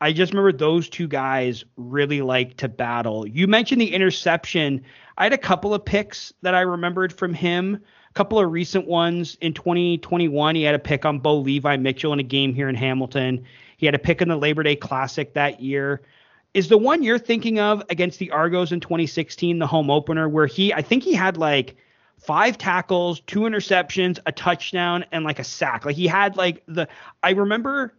[0.00, 3.26] I just remember those two guys really like to battle.
[3.26, 4.82] You mentioned the interception.
[5.18, 7.82] I had a couple of picks that I remembered from him.
[8.08, 10.54] A couple of recent ones in 2021.
[10.56, 13.44] He had a pick on Bo Levi Mitchell in a game here in Hamilton.
[13.76, 16.00] He had a pick in the Labor Day Classic that year.
[16.52, 20.46] Is the one you're thinking of against the Argos in 2016 the home opener where
[20.46, 21.76] he I think he had like
[22.20, 25.84] five tackles, two interceptions, a touchdown, and like a sack.
[25.84, 26.88] Like he had like the
[27.22, 27.94] I remember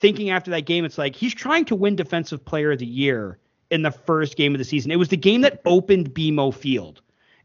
[0.00, 3.38] thinking after that game, it's like he's trying to win defensive player of the year
[3.70, 4.90] in the first game of the season.
[4.90, 7.00] It was the game that opened BMO Field.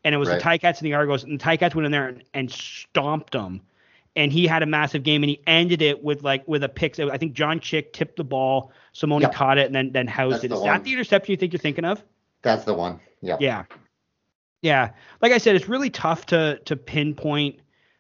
[0.06, 0.42] And it was right.
[0.42, 3.62] the Ticats and the Argos, and the Ticats went in there and, and stomped them
[4.16, 7.00] and he had a massive game and he ended it with like with a pick.
[7.00, 9.34] I think John Chick tipped the ball, Simoni yep.
[9.34, 10.52] caught it and then then housed That's it.
[10.52, 12.04] Is that the interception you think you're thinking of?
[12.42, 13.00] That's the one.
[13.22, 13.38] Yeah.
[13.40, 13.64] Yeah.
[14.62, 14.91] Yeah.
[15.22, 17.60] Like I said, it's really tough to to pinpoint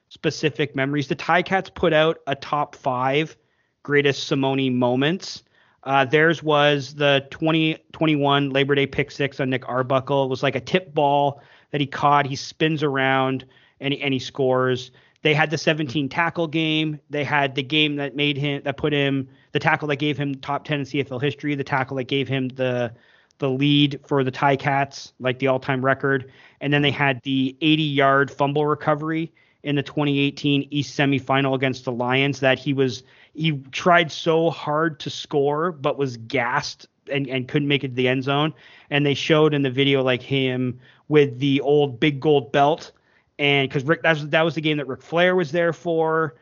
[0.09, 1.07] specific memories.
[1.07, 3.37] The Ticats put out a top five
[3.83, 5.43] greatest Simoni moments.
[5.83, 10.25] Uh, theirs was the 2021 Labor Day pick six on Nick Arbuckle.
[10.25, 11.41] It was like a tip ball
[11.71, 12.25] that he caught.
[12.25, 13.45] He spins around
[13.79, 14.91] and and he scores.
[15.21, 16.99] They had the 17 tackle game.
[17.09, 20.35] They had the game that made him that put him the tackle that gave him
[20.35, 22.93] top 10 in CFL history, the tackle that gave him the
[23.39, 28.29] the lead for the Ticats, like the all-time record, and then they had the 80-yard
[28.29, 29.31] fumble recovery
[29.63, 34.99] in the 2018 East semifinal against the Lions that he was he tried so hard
[35.01, 38.53] to score but was gassed and, and couldn't make it to the end zone.
[38.89, 42.91] And they showed in the video like him with the old big gold belt
[43.39, 46.35] and because Rick that was that was the game that Ric Flair was there for.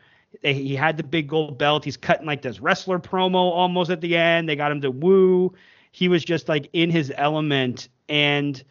[0.43, 1.85] He had the big gold belt.
[1.85, 4.49] He's cutting like this wrestler promo almost at the end.
[4.49, 5.53] They got him to woo.
[5.97, 8.63] He was just like in his element, and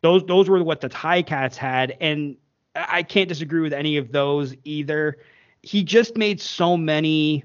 [0.00, 2.36] those those were what the Ticats had, and
[2.76, 5.18] I can't disagree with any of those either.
[5.62, 7.42] He just made so many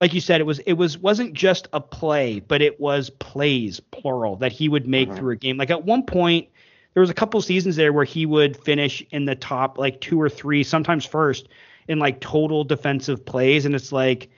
[0.00, 3.80] like you said, it was it was wasn't just a play, but it was plays
[3.80, 5.18] plural that he would make mm-hmm.
[5.18, 5.56] through a game.
[5.56, 6.46] Like at one point,
[6.92, 10.20] there was a couple seasons there where he would finish in the top like two
[10.20, 11.48] or three, sometimes first
[11.88, 13.66] in like total defensive plays.
[13.66, 14.30] And it's like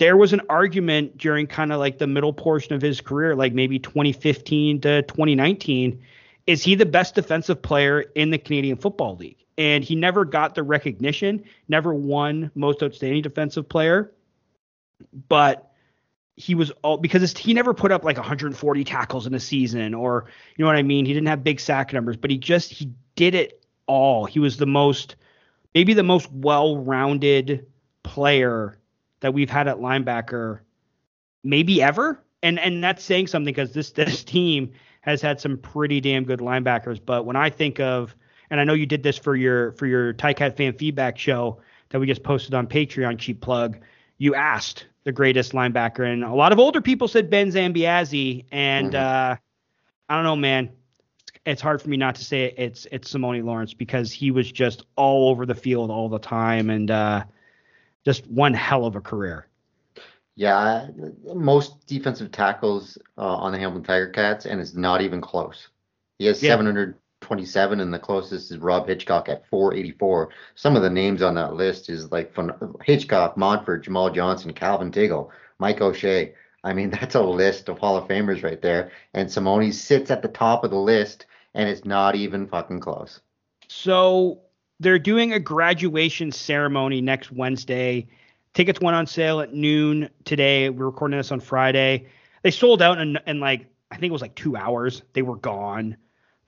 [0.00, 3.52] there was an argument during kind of like the middle portion of his career, like
[3.52, 6.02] maybe 2015 to 2019.
[6.46, 9.44] Is he the best defensive player in the Canadian Football League?
[9.58, 14.10] And he never got the recognition, never won most outstanding defensive player.
[15.28, 15.70] But
[16.34, 20.24] he was all because he never put up like 140 tackles in a season or
[20.56, 21.04] you know what I mean.
[21.04, 24.24] He didn't have big sack numbers, but he just he did it all.
[24.24, 25.16] He was the most
[25.74, 27.66] maybe the most well-rounded
[28.02, 28.79] player
[29.20, 30.60] that we've had at linebacker
[31.44, 32.22] maybe ever.
[32.42, 36.40] And and that's saying something because this this team has had some pretty damn good
[36.40, 37.00] linebackers.
[37.04, 38.14] But when I think of
[38.50, 42.00] and I know you did this for your for your Ticat fan feedback show that
[42.00, 43.78] we just posted on Patreon, cheap plug.
[44.18, 46.10] You asked the greatest linebacker.
[46.12, 49.32] And a lot of older people said Ben Zambiase, and mm-hmm.
[49.32, 49.36] uh,
[50.08, 50.70] I don't know, man.
[51.46, 54.84] It's hard for me not to say it's it's Simoni Lawrence because he was just
[54.96, 57.24] all over the field all the time and uh,
[58.10, 59.46] just one hell of a career.
[60.34, 60.88] Yeah,
[61.34, 65.68] most defensive tackles uh, on the Hamilton Tiger Cats, and it's not even close.
[66.18, 66.50] He has yeah.
[66.50, 70.30] 700 27, and the closest is Rob Hitchcock at 484.
[70.54, 74.90] Some of the names on that list is like from Hitchcock, Montford, Jamal Johnson, Calvin
[74.90, 76.34] Tiggle, Mike O'Shea.
[76.64, 78.90] I mean, that's a list of Hall of Famers right there.
[79.14, 83.20] And Simoni sits at the top of the list, and it's not even fucking close.
[83.68, 84.40] So
[84.80, 88.08] they're doing a graduation ceremony next Wednesday.
[88.54, 90.70] Tickets went on sale at noon today.
[90.70, 92.06] We're recording this on Friday.
[92.42, 95.02] They sold out in, in like, I think it was like two hours.
[95.12, 95.96] They were gone.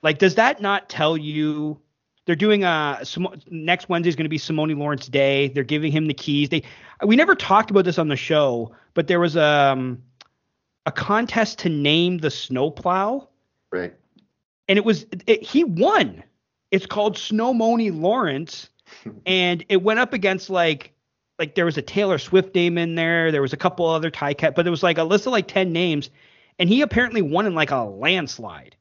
[0.02, 1.78] Like, does that not tell you
[2.24, 3.02] they're doing a
[3.50, 5.48] next Wednesday is going to be Simoni Lawrence Day.
[5.48, 6.48] They're giving him the keys.
[6.48, 6.62] They
[7.04, 10.02] we never talked about this on the show, but there was a um,
[10.86, 13.28] a contest to name the snowplow.
[13.70, 13.94] Right.
[14.68, 16.22] And it was it, he won.
[16.72, 18.68] It's called Snowmoni Lawrence,
[19.26, 20.92] and it went up against like
[21.38, 23.30] like there was a Taylor Swift name in there.
[23.30, 25.72] There was a couple other Ticat, but there was like a list of like ten
[25.72, 26.10] names,
[26.58, 28.74] and he apparently won in like a landslide.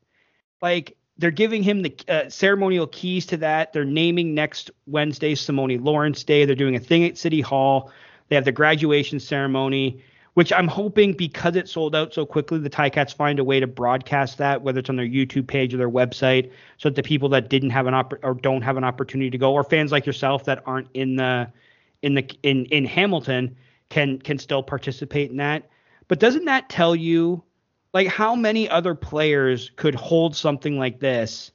[0.62, 3.73] Like they're giving him the uh, ceremonial keys to that.
[3.73, 6.45] They're naming next Wednesday Simoni Lawrence Day.
[6.45, 7.91] They're doing a thing at City Hall.
[8.30, 10.01] They have the graduation ceremony,
[10.34, 13.67] which I'm hoping because it sold out so quickly, the Ticats find a way to
[13.67, 17.30] broadcast that, whether it's on their YouTube page or their website, so that the people
[17.30, 20.06] that didn't have an opp- or don't have an opportunity to go, or fans like
[20.06, 21.52] yourself that aren't in the
[22.02, 23.56] in the in in Hamilton
[23.89, 25.70] can can still participate in that.
[26.08, 27.44] But doesn't that tell you
[27.94, 31.52] like how many other players could hold something like this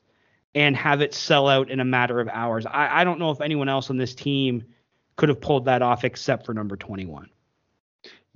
[0.54, 2.66] and have it sell out in a matter of hours?
[2.66, 4.64] I, I don't know if anyone else on this team
[5.16, 7.30] could have pulled that off except for number 21.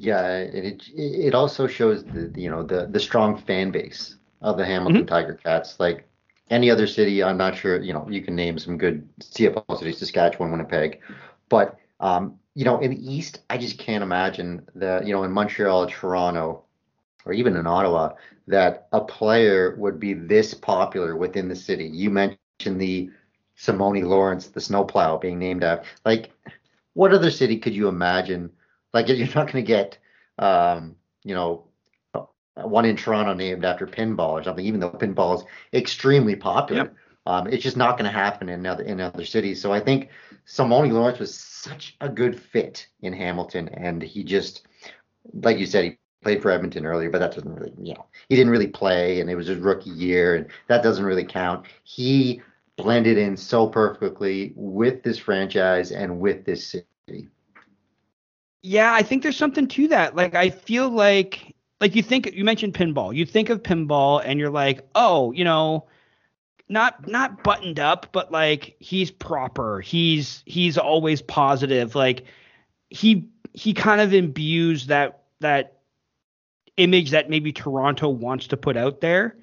[0.01, 4.65] Yeah, it it also shows the you know the the strong fan base of the
[4.65, 5.15] Hamilton mm-hmm.
[5.15, 5.79] Tiger Cats.
[5.79, 6.09] Like
[6.49, 7.83] any other city, I'm not sure.
[7.83, 11.01] You know, you can name some good CFL cities: Saskatchewan, Winnipeg,
[11.51, 15.07] but um, you know, in the East, I just can't imagine that.
[15.07, 16.65] You know, in Montreal, Toronto,
[17.27, 18.15] or even in Ottawa,
[18.47, 21.85] that a player would be this popular within the city.
[21.85, 23.11] You mentioned the
[23.59, 25.87] Simoni Lawrence, the snowplow, being named after.
[26.07, 26.31] Like,
[26.95, 28.51] what other city could you imagine?
[28.93, 29.99] Like, you're not going to get,
[30.39, 31.65] um, you know,
[32.57, 36.83] one in Toronto named after pinball or something, even though pinball is extremely popular.
[36.83, 36.95] Yep.
[37.27, 39.61] Um, it's just not going to happen in other in other cities.
[39.61, 40.09] So I think
[40.47, 44.67] Simoni Lawrence was such a good fit in Hamilton, and he just,
[45.35, 48.37] like you said, he played for Edmonton earlier, but that doesn't really, you know, he
[48.37, 51.67] didn't really play, and it was his rookie year, and that doesn't really count.
[51.85, 52.41] He
[52.77, 57.29] blended in so perfectly with this franchise and with this city.
[58.63, 60.15] Yeah, I think there's something to that.
[60.15, 63.15] Like I feel like like you think you mentioned pinball.
[63.15, 65.87] You think of pinball and you're like, "Oh, you know,
[66.69, 69.81] not not buttoned up, but like he's proper.
[69.81, 71.95] He's he's always positive.
[71.95, 72.25] Like
[72.91, 75.79] he he kind of imbues that that
[76.77, 79.37] image that maybe Toronto wants to put out there.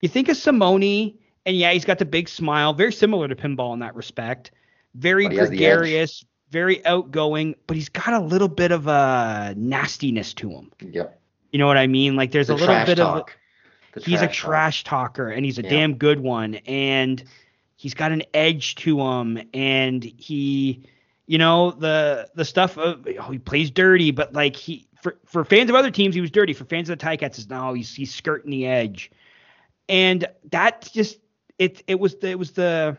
[0.00, 3.72] You think of Simoni and yeah, he's got the big smile, very similar to pinball
[3.72, 4.50] in that respect.
[4.94, 6.24] Very gregarious,
[6.56, 10.72] very outgoing, but he's got a little bit of a nastiness to him.
[10.80, 11.20] Yep.
[11.52, 12.16] You know what I mean?
[12.16, 13.36] Like there's the a little bit talk.
[13.94, 15.16] of he's a trash talk.
[15.16, 17.22] talker and he's a damn good one and
[17.76, 20.82] he's got an edge to him and he
[21.26, 25.44] you know the the stuff of oh, he plays dirty but like he for for
[25.44, 27.94] fans of other teams he was dirty for fans of the Ticats is now he's
[27.94, 29.10] he's skirting the edge
[29.90, 31.18] and that just
[31.58, 32.96] it it was the, it was the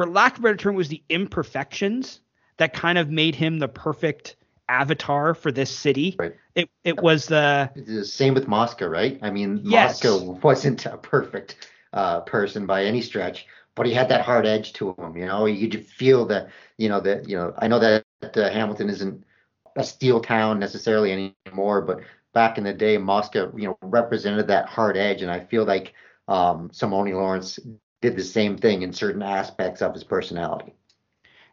[0.00, 2.20] for lack of a better term, was the imperfections
[2.56, 4.36] that kind of made him the perfect
[4.66, 6.16] avatar for this city.
[6.18, 6.34] Right.
[6.54, 9.18] It it was the, the same with Mosca, right?
[9.20, 10.02] I mean, yes.
[10.02, 14.72] Mosca wasn't a perfect uh, person by any stretch, but he had that hard edge
[14.74, 15.18] to him.
[15.18, 16.48] You know, you could feel that.
[16.78, 17.28] You know that.
[17.28, 19.22] You know, I know that uh, Hamilton isn't
[19.76, 22.00] a steel town necessarily anymore, but
[22.32, 25.92] back in the day, Mosca, you know, represented that hard edge, and I feel like
[26.26, 27.58] um, Simoni Lawrence
[28.00, 30.72] did the same thing in certain aspects of his personality.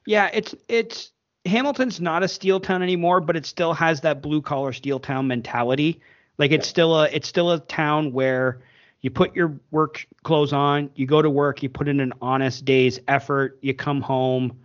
[0.06, 1.12] Yeah, it's it's
[1.46, 5.28] Hamilton's not a steel town anymore, but it still has that blue collar steel town
[5.28, 6.02] mentality.
[6.38, 6.72] Like it's yeah.
[6.72, 8.62] still a it's still a town where
[9.02, 12.66] you put your work clothes on, you go to work, you put in an honest
[12.66, 14.58] day's effort, you come home,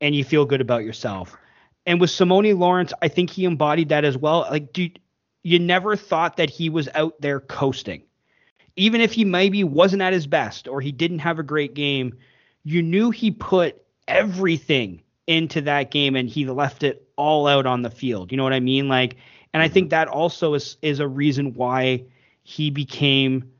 [0.00, 1.36] and you feel good about yourself.
[1.84, 4.46] And with Simoni Lawrence, I think he embodied that as well.
[4.48, 5.00] Like, dude,
[5.42, 8.04] you never thought that he was out there coasting
[8.76, 12.16] even if he maybe wasn't at his best or he didn't have a great game,
[12.64, 17.82] you knew he put everything into that game and he left it all out on
[17.82, 18.30] the field.
[18.30, 18.88] You know what I mean?
[18.88, 19.16] Like,
[19.52, 19.90] and I think mm-hmm.
[19.90, 22.04] that also is is a reason why
[22.42, 23.50] he became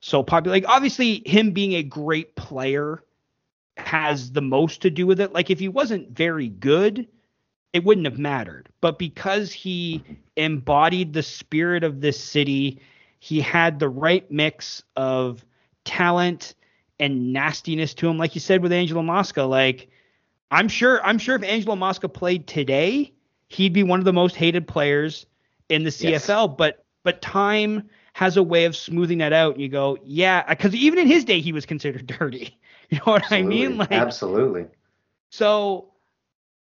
[0.00, 0.56] so popular.
[0.56, 3.02] Like, obviously, him being a great player
[3.76, 5.32] has the most to do with it.
[5.32, 7.06] Like, if he wasn't very good,
[7.72, 8.68] it wouldn't have mattered.
[8.80, 10.02] But because he
[10.36, 12.80] embodied the spirit of this city
[13.20, 15.44] he had the right mix of
[15.84, 16.54] talent
[16.98, 18.18] and nastiness to him.
[18.18, 19.88] Like you said with Angelo Mosca, like
[20.50, 23.12] I'm sure I'm sure if Angelo Mosca played today,
[23.48, 25.26] he'd be one of the most hated players
[25.68, 26.10] in the CFL.
[26.10, 26.56] Yes.
[26.56, 29.54] But but time has a way of smoothing that out.
[29.54, 32.58] And you go, yeah, because even in his day, he was considered dirty.
[32.88, 33.64] You know what absolutely.
[33.64, 33.78] I mean?
[33.78, 34.66] Like absolutely.
[35.28, 35.89] So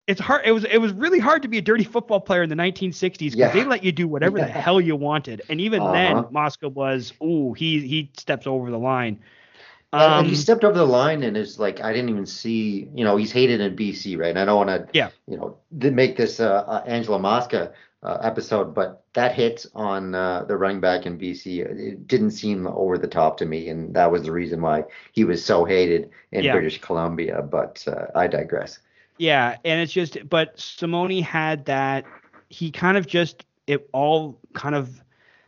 [0.07, 0.41] it's hard.
[0.45, 3.17] It was it was really hard to be a dirty football player in the 1960s
[3.17, 3.51] because yeah.
[3.51, 4.45] they let you do whatever yeah.
[4.45, 5.41] the hell you wanted.
[5.49, 5.91] And even uh-huh.
[5.93, 9.19] then, Mosca was, ooh, he he steps over the line.
[9.93, 13.17] Um, he stepped over the line and is like, I didn't even see, you know,
[13.17, 14.29] he's hated in BC, right?
[14.29, 18.17] And I don't want to, yeah, you know, make this uh, uh, Angelo Mosca uh,
[18.21, 22.97] episode, but that hit on uh, the running back in BC, it didn't seem over
[22.97, 26.45] the top to me, and that was the reason why he was so hated in
[26.45, 26.53] yeah.
[26.53, 27.41] British Columbia.
[27.41, 28.79] But uh, I digress.
[29.21, 32.05] Yeah, and it's just, but Simoni had that.
[32.49, 34.99] He kind of just it all kind of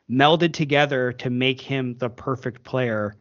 [0.07, 3.15] melded together to make him the perfect player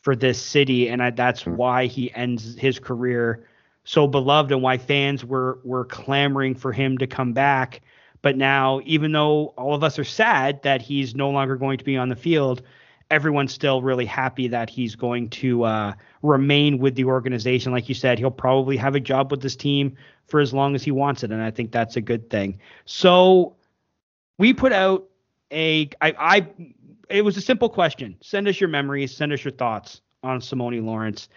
[0.00, 1.56] for this city, and I, that's hmm.
[1.56, 3.46] why he ends his career
[3.84, 7.82] so beloved, and why fans were were clamoring for him to come back.
[8.22, 11.84] But now, even though all of us are sad that he's no longer going to
[11.84, 12.62] be on the field,
[13.10, 15.92] everyone's still really happy that he's going to uh,
[16.22, 17.72] remain with the organization.
[17.72, 19.96] Like you said, he'll probably have a job with this team
[20.26, 22.58] for as long as he wants it, and I think that's a good thing.
[22.84, 23.56] So
[24.36, 25.04] we put out
[25.50, 26.46] a I, I
[27.08, 28.16] it was a simple question.
[28.20, 31.28] Send us your memories, send us your thoughts on Simoni Lawrence.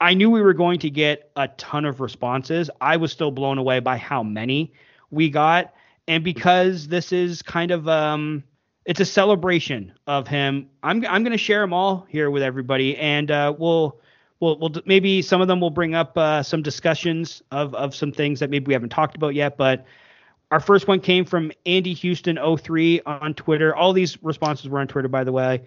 [0.00, 2.70] I knew we were going to get a ton of responses.
[2.80, 4.72] I was still blown away by how many
[5.10, 5.74] we got.
[6.06, 8.44] And because this is kind of um
[8.88, 10.66] it's a celebration of him.
[10.82, 14.00] I'm I'm going to share them all here with everybody, and uh, we'll
[14.40, 18.12] we'll we'll maybe some of them will bring up uh, some discussions of of some
[18.12, 19.58] things that maybe we haven't talked about yet.
[19.58, 19.84] But
[20.50, 23.76] our first one came from Andy Houston 03 on Twitter.
[23.76, 25.62] All these responses were on Twitter, by the way.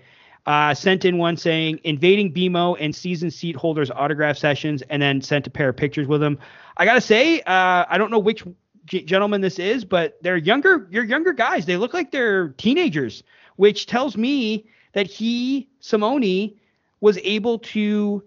[0.47, 5.21] Uh, sent in one saying invading BMO and season seat holders autograph sessions, and then
[5.21, 6.39] sent a pair of pictures with them.
[6.75, 8.43] I gotta say, uh, I don't know which
[8.91, 10.87] g- gentleman this is, but they're younger.
[10.91, 11.65] You're younger guys.
[11.65, 13.23] They look like they're teenagers,
[13.55, 16.57] which tells me that he Simoni
[16.99, 18.21] was able to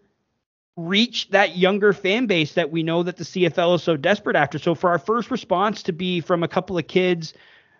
[0.77, 4.59] reach that younger fan base that we know that the CFL is so desperate after.
[4.59, 7.35] So for our first response to be from a couple of kids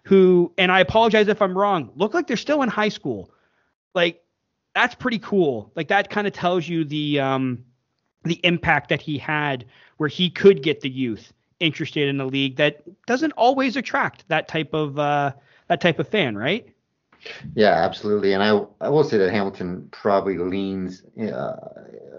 [0.05, 3.31] who, and I apologize if I'm wrong, look like they're still in high school.
[3.95, 4.23] Like
[4.75, 5.73] that's pretty cool.
[5.75, 7.65] Like that kind of tells you the um
[8.25, 9.65] the impact that he had
[9.97, 11.33] where he could get the youth
[11.65, 15.33] interested in the league that doesn't always attract that type of uh
[15.69, 16.69] that type of fan, right?
[17.55, 18.35] Yeah, absolutely.
[18.35, 21.57] And I I will say that Hamilton probably leans uh,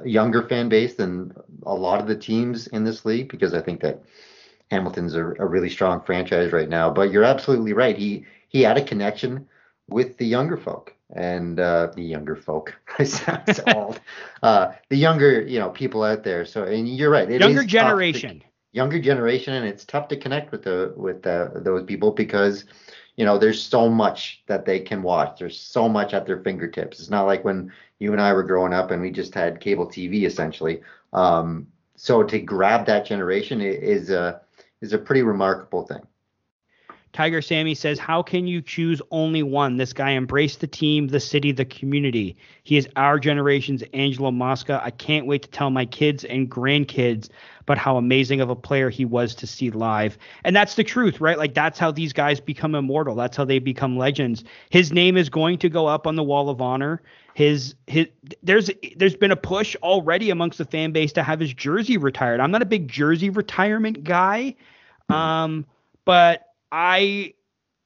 [0.02, 1.34] a younger fan base than
[1.66, 4.04] a lot of the teams in this league because I think that
[4.72, 6.90] Hamilton's a, a really strong franchise right now.
[6.90, 7.98] But you're absolutely right.
[7.98, 9.48] He he had a connection
[9.88, 12.74] with the younger folk and uh, the younger folk.
[13.00, 14.00] I sound old.
[14.42, 16.46] Uh, the younger, you know, people out there.
[16.46, 17.30] So, and you're right.
[17.30, 18.40] younger generation.
[18.40, 18.46] To,
[18.76, 22.66] younger generation, and it's tough to connect with the with the, those people because,
[23.16, 25.40] you know, there's so much that they can watch.
[25.40, 27.00] There's so much at their fingertips.
[27.00, 29.88] It's not like when you and I were growing up and we just had cable
[29.88, 30.82] TV essentially.
[31.14, 34.42] Um, so to grab that generation is a
[34.82, 36.06] is a pretty remarkable thing.
[37.16, 39.78] Tiger Sammy says, How can you choose only one?
[39.78, 42.36] This guy embraced the team, the city, the community.
[42.66, 44.82] He is our generation's Angelo Mosca.
[44.84, 47.30] I can't wait to tell my kids and grandkids
[47.62, 50.18] about how amazing of a player he was to see live.
[50.44, 51.38] And that's the truth, right?
[51.38, 53.16] Like, that's how these guys become immortal.
[53.16, 54.44] That's how they become legends.
[54.70, 57.02] His name is going to go up on the wall of honor.
[57.34, 58.08] His his
[58.44, 62.42] there's there's been a push already amongst the fan base to have his jersey retired.
[62.42, 64.56] I'm not a big jersey retirement guy.
[65.08, 65.66] Um,
[66.04, 67.34] but I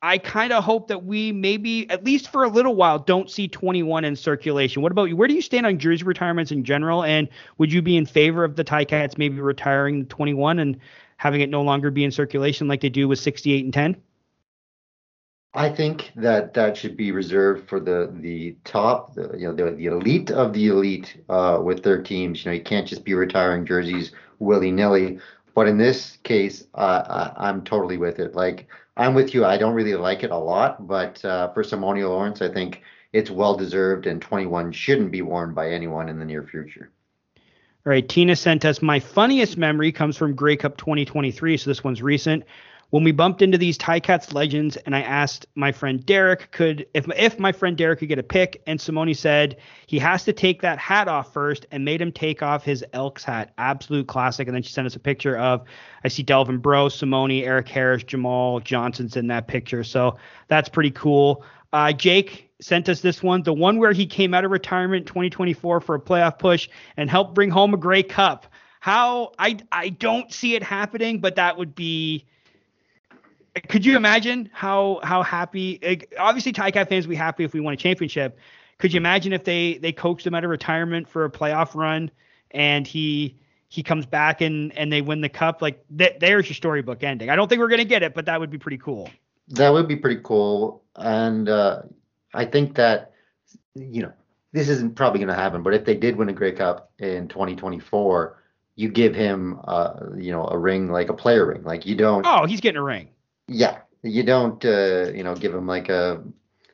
[0.01, 3.47] I kind of hope that we maybe at least for a little while don't see
[3.47, 4.81] 21 in circulation.
[4.81, 5.15] What about you?
[5.15, 7.03] Where do you stand on jersey retirements in general?
[7.03, 7.29] And
[7.59, 10.79] would you be in favor of the Ticats maybe retiring 21 and
[11.17, 14.01] having it no longer be in circulation like they do with 68 and 10?
[15.53, 19.75] I think that that should be reserved for the the top, the, you know, the,
[19.75, 22.43] the elite of the elite uh, with their teams.
[22.43, 25.19] You know, you can't just be retiring jerseys willy nilly.
[25.59, 28.33] But in this case, uh, I, am totally with it.
[28.33, 29.43] Like I'm with you.
[29.43, 32.81] I don't really like it a lot, but uh, for Simoni Lawrence, I think
[33.11, 36.91] it's well deserved, and 21 shouldn't be worn by anyone in the near future.
[37.35, 41.83] All right, Tina sent us my funniest memory comes from Grey Cup 2023, so this
[41.83, 42.45] one's recent
[42.89, 47.07] when we bumped into these Ticats legends and I asked my friend Derek could if
[47.15, 50.61] if my friend Derek could get a pick and Simoni said he has to take
[50.61, 53.53] that hat off first and made him take off his Elks hat.
[53.57, 54.47] Absolute classic.
[54.47, 55.63] And then she sent us a picture of
[56.03, 59.83] I see Delvin Breaux, Simoni, Eric Harris, Jamal Johnson's in that picture.
[59.83, 60.17] So
[60.47, 61.43] that's pretty cool.
[61.71, 65.79] Uh, Jake sent us this one, the one where he came out of retirement 2024
[65.81, 66.67] for a playoff push
[66.97, 68.47] and helped bring home a Grey Cup.
[68.79, 72.25] How I I don't see it happening, but that would be
[73.67, 76.07] could you imagine how how happy?
[76.17, 78.37] Obviously, Ticat fans would be happy if we won a championship.
[78.77, 82.11] Could you imagine if they they coached him out of retirement for a playoff run
[82.51, 83.37] and he
[83.67, 85.61] he comes back and and they win the cup?
[85.61, 87.29] Like th- there's your storybook ending.
[87.29, 89.09] I don't think we're gonna get it, but that would be pretty cool.
[89.49, 91.81] That would be pretty cool, and uh,
[92.33, 93.13] I think that
[93.75, 94.13] you know
[94.51, 95.63] this isn't probably gonna happen.
[95.63, 98.37] But if they did win a Grey Cup in 2024
[98.79, 102.25] you give him uh, you know a ring like a player ring like you don't
[102.25, 103.09] oh he's getting a ring
[103.49, 106.23] yeah, you don't uh, you know give him like a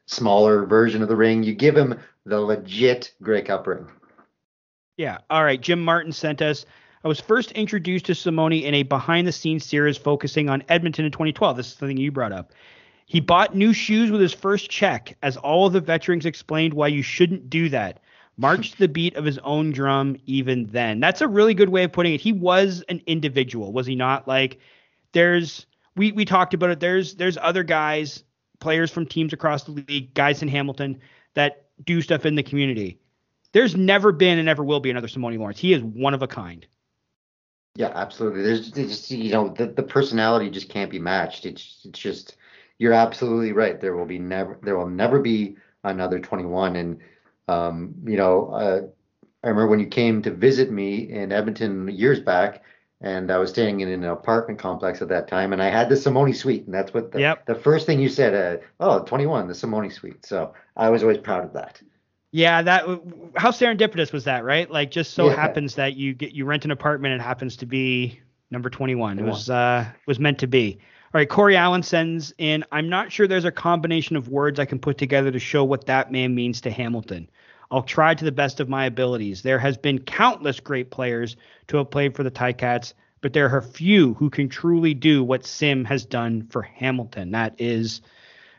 [0.06, 1.44] smaller version of the ring.
[1.44, 3.88] You give him the legit Grey Cup ring.
[4.98, 5.20] Yeah.
[5.30, 5.60] All right.
[5.60, 6.66] Jim Martin sent us.
[7.04, 11.06] I was first introduced to Simoni in a behind the scenes series focusing on Edmonton
[11.06, 11.58] in 2012.
[11.58, 12.52] This is something you brought up.
[13.06, 16.88] He bought new shoes with his first check, as all of the veterans explained why
[16.88, 18.00] you shouldn't do that.
[18.38, 21.00] Marched the beat of his own drum even then.
[21.00, 22.22] That's a really good way of putting it.
[22.22, 24.28] He was an individual, was he not?
[24.28, 24.60] Like,
[25.12, 26.80] there's we we talked about it.
[26.80, 28.24] There's there's other guys,
[28.60, 31.00] players from teams across the league, guys in Hamilton
[31.34, 33.00] that do stuff in the community.
[33.52, 35.60] There's never been and never will be another Simoni Lawrence.
[35.60, 36.66] He is one of a kind.
[37.76, 38.42] Yeah, absolutely.
[38.42, 41.46] There's just you know the, the personality just can't be matched.
[41.46, 42.38] It's it's just
[42.78, 43.80] you're absolutely right.
[43.80, 46.76] There will be never there will never be another 21.
[46.76, 47.00] And
[47.48, 48.82] um, you know, uh,
[49.44, 52.64] I remember when you came to visit me in Edmonton years back
[53.02, 55.96] and I was staying in an apartment complex at that time, and I had the
[55.96, 57.46] Simoni suite, and that's what the, yep.
[57.46, 60.26] the first thing you said, uh, oh, 21, the Simoni suite.
[60.26, 61.82] So I was always proud of that.
[62.32, 62.84] Yeah, that
[63.38, 64.70] how serendipitous was that, right?
[64.70, 65.36] Like, just so yeah.
[65.36, 68.20] happens that you get you rent an apartment, and it happens to be
[68.52, 69.20] number 21.
[69.20, 70.78] It was uh was meant to be.
[71.14, 72.66] All right, Corey Allen sends in.
[72.74, 75.86] I'm not sure there's a combination of words I can put together to show what
[75.86, 77.30] that man means to Hamilton.
[77.72, 79.42] I'll try to the best of my abilities.
[79.42, 81.36] There has been countless great players
[81.68, 85.46] to have played for the Ticats, but there are few who can truly do what
[85.46, 87.32] Sim has done for Hamilton.
[87.32, 88.02] That is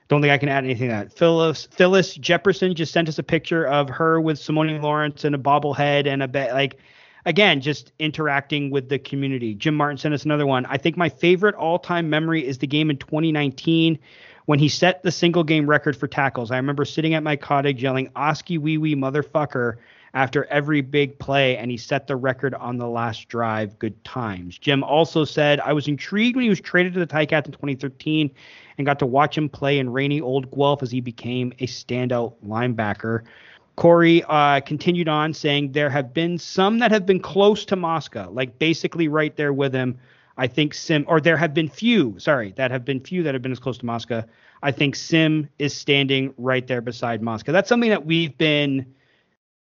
[0.09, 1.13] don't think I can add anything to that.
[1.13, 5.39] Phyllis Phyllis Jefferson just sent us a picture of her with Simoni Lawrence and a
[5.39, 6.79] bobblehead and a bet like
[7.25, 9.55] again, just interacting with the community.
[9.55, 10.65] Jim Martin sent us another one.
[10.67, 13.99] I think my favorite all-time memory is the game in 2019
[14.47, 16.51] when he set the single game record for tackles.
[16.51, 19.77] I remember sitting at my cottage yelling "Oski wee wee motherfucker"
[20.15, 23.79] after every big play, and he set the record on the last drive.
[23.79, 24.57] Good times.
[24.57, 28.31] Jim also said, I was intrigued when he was traded to the Ticats in 2013
[28.79, 32.33] and got to watch him play in rainy old Guelph as he became a standout
[32.47, 33.25] linebacker.
[33.77, 38.29] Corey uh, continued on saying there have been some that have been close to Mosca,
[38.31, 39.99] like basically right there with him.
[40.37, 43.43] I think Sim, or there have been few, sorry, that have been few that have
[43.43, 44.27] been as close to Mosca.
[44.63, 47.53] I think Sim is standing right there beside Mosca.
[47.53, 48.95] That's something that we've been.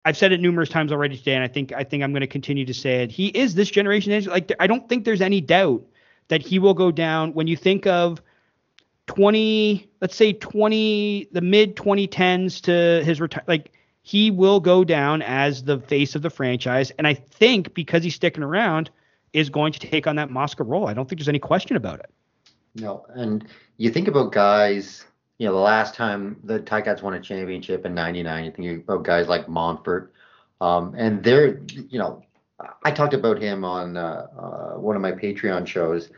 [0.05, 2.27] I've said it numerous times already today, and I think I think I'm going to
[2.27, 3.11] continue to say it.
[3.11, 4.23] He is this generation.
[4.25, 5.85] Like I don't think there's any doubt
[6.27, 7.33] that he will go down.
[7.33, 8.21] When you think of
[9.07, 15.21] 20, let's say 20, the mid 2010s to his retire, like he will go down
[15.21, 16.91] as the face of the franchise.
[16.97, 18.89] And I think because he's sticking around,
[19.33, 20.87] is going to take on that Mosca role.
[20.87, 22.11] I don't think there's any question about it.
[22.75, 25.05] No, and you think about guys,
[25.37, 29.03] you know, the last time the Ticats won a championship in '99, you think about
[29.03, 30.11] guys like Montford,
[30.61, 31.59] um, and they're,
[31.89, 32.23] you know,
[32.83, 36.09] I talked about him on uh, uh, one of my Patreon shows,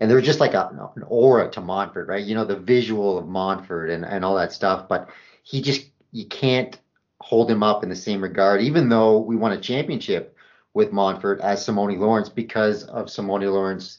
[0.00, 2.24] and there's just like a, an aura to Montford, right?
[2.24, 5.10] You know, the visual of Montford and and all that stuff, but
[5.42, 6.78] he just you can't
[7.20, 10.36] hold him up in the same regard, even though we won a championship
[10.74, 13.98] with Montford as Simoni Lawrence because of Simoni Lawrence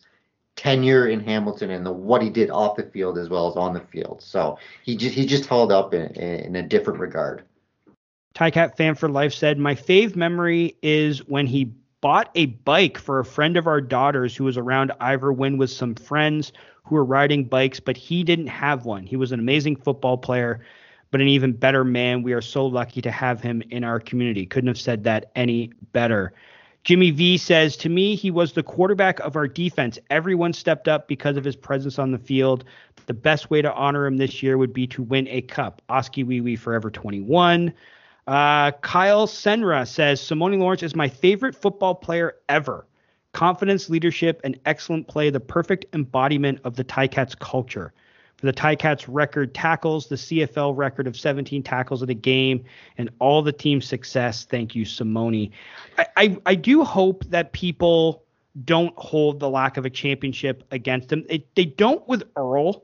[0.56, 3.74] tenure in Hamilton and the what he did off the field as well as on
[3.74, 4.22] the field.
[4.22, 7.44] So he just he just held up in, in a different regard.
[8.34, 13.20] Ticat fan for life said, "My fave memory is when he bought a bike for
[13.20, 16.52] a friend of our daughter's who was around Ivor Wynne with some friends
[16.84, 19.06] who were riding bikes, but he didn't have one.
[19.06, 20.62] He was an amazing football player
[21.12, 22.24] but an even better man.
[22.24, 24.46] We are so lucky to have him in our community.
[24.46, 26.34] Couldn't have said that any better.
[26.84, 30.00] Jimmy V says, To me, he was the quarterback of our defense.
[30.10, 32.64] Everyone stepped up because of his presence on the field.
[33.06, 35.82] The best way to honor him this year would be to win a cup.
[35.90, 37.72] Oski Wee Wee Forever 21.
[38.28, 42.88] Uh, Kyle Senra says, Simoni Lawrence is my favorite football player ever.
[43.34, 47.94] Confidence, leadership, and excellent play, the perfect embodiment of the Ticats culture
[48.42, 52.64] the Ticats record tackles, the CFL record of 17 tackles in a game,
[52.98, 54.46] and all the team's success.
[54.46, 55.52] Thank you, Simoni.
[55.98, 58.24] I, I, I do hope that people
[58.66, 61.26] don't hold the lack of a championship against them.
[61.30, 62.84] It, they don't with Earl.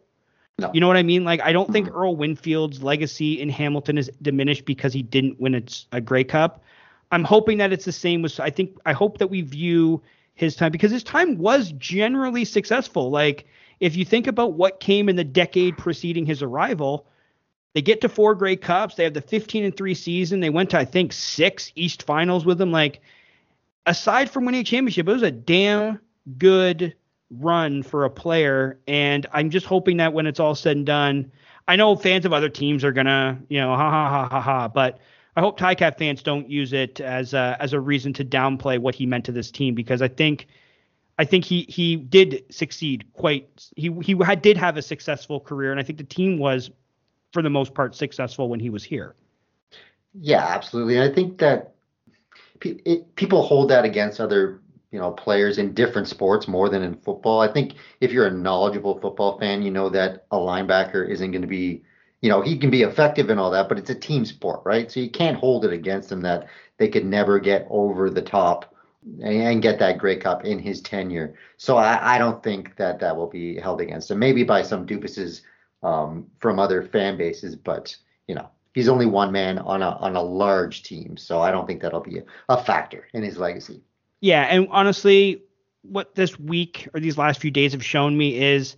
[0.60, 0.72] No.
[0.74, 1.24] You know what I mean?
[1.24, 1.97] Like, I don't think mm-hmm.
[1.97, 6.64] Earl Winfield's legacy in Hamilton is diminished because he didn't win a, a Grey Cup.
[7.12, 8.39] I'm hoping that it's the same with.
[8.39, 10.01] I think I hope that we view
[10.34, 13.10] his time because his time was generally successful.
[13.10, 13.47] Like
[13.80, 17.08] if you think about what came in the decade preceding his arrival,
[17.74, 18.96] they get to four Grey Cups.
[18.96, 20.40] They have the 15 and three season.
[20.40, 22.72] They went to I think six East Finals with him.
[22.72, 23.02] Like
[23.86, 26.00] aside from winning a championship, it was a damn
[26.38, 26.96] good
[27.30, 28.80] run for a player.
[28.88, 31.32] And I'm just hoping that when it's all said and done,
[31.68, 34.68] I know fans of other teams are gonna, you know, ha ha ha ha ha,
[34.68, 35.00] but
[35.36, 38.96] I hope Ticat fans don't use it as a, as a reason to downplay what
[38.96, 40.48] he meant to this team because I think
[41.18, 43.70] I think he he did succeed quite.
[43.76, 46.70] He he had, did have a successful career, and I think the team was,
[47.34, 49.15] for the most part, successful when he was here.
[50.13, 50.97] Yeah, absolutely.
[50.97, 51.74] And I think that
[52.59, 54.61] pe- it, people hold that against other
[54.91, 57.41] you know players in different sports more than in football.
[57.41, 61.41] I think if you're a knowledgeable football fan, you know that a linebacker isn't going
[61.41, 61.84] to be
[62.22, 64.91] you know he can be effective and all that, but it's a team sport, right?
[64.91, 66.47] So you can't hold it against them that
[66.78, 68.76] they could never get over the top
[69.22, 71.36] and get that Grey Cup in his tenure.
[71.58, 74.20] So I, I, don't think that that will be held against him.
[74.20, 75.41] Maybe by some doofuses
[75.84, 77.95] um, from other fan bases, but
[78.28, 81.66] you know he's only one man on a on a large team, so I don't
[81.66, 83.82] think that'll be a, a factor in his legacy.
[84.22, 85.43] Yeah, and honestly,
[85.84, 88.76] what this week or these last few days have shown me is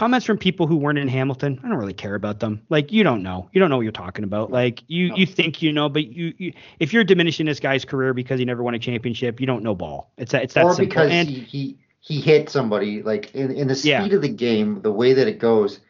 [0.00, 2.62] comments from people who weren't in Hamilton, I don't really care about them.
[2.70, 3.50] Like you don't know.
[3.52, 4.50] You don't know what you're talking about.
[4.50, 5.16] Like you no.
[5.16, 8.46] you think you know, but you, you if you're diminishing this guy's career because he
[8.46, 10.10] never won a championship, you don't know ball.
[10.16, 10.86] It's that it's that or simple.
[10.86, 14.06] because and, he, he he hit somebody like in in the speed yeah.
[14.06, 15.80] of the game, the way that it goes.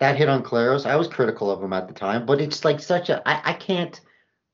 [0.00, 2.78] That hit on Collaros, I was critical of him at the time, but it's like
[2.78, 3.98] such a I, I can't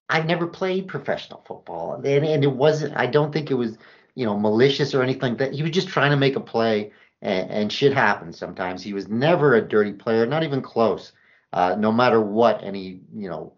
[0.09, 1.95] I never played professional football.
[1.95, 3.77] And and it wasn't I don't think it was,
[4.15, 5.55] you know, malicious or anything that.
[5.55, 6.93] He was just trying to make a play
[7.25, 8.83] and, and shit happens sometimes.
[8.83, 11.13] He was never a dirty player, not even close.
[11.53, 13.53] Uh, no matter what any you know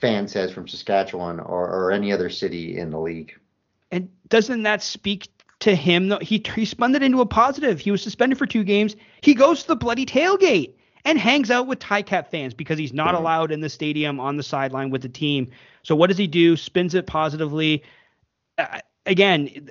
[0.00, 3.32] fan says from Saskatchewan or, or any other city in the league.
[3.90, 5.28] And doesn't that speak
[5.60, 6.08] to him?
[6.08, 7.80] Though he he spun it into a positive.
[7.80, 8.94] He was suspended for two games.
[9.22, 13.08] He goes to the bloody tailgate and hangs out with Ticat fans because he's not
[13.08, 13.22] mm-hmm.
[13.22, 15.50] allowed in the stadium on the sideline with the team.
[15.82, 16.56] So what does he do?
[16.56, 17.82] Spins it positively.
[18.58, 19.70] Uh, again,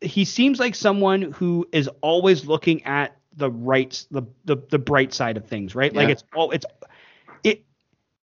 [0.00, 5.14] he seems like someone who is always looking at the right the the, the bright
[5.14, 5.92] side of things, right?
[5.92, 6.00] Yeah.
[6.00, 6.66] Like it's all it's
[7.44, 7.64] it,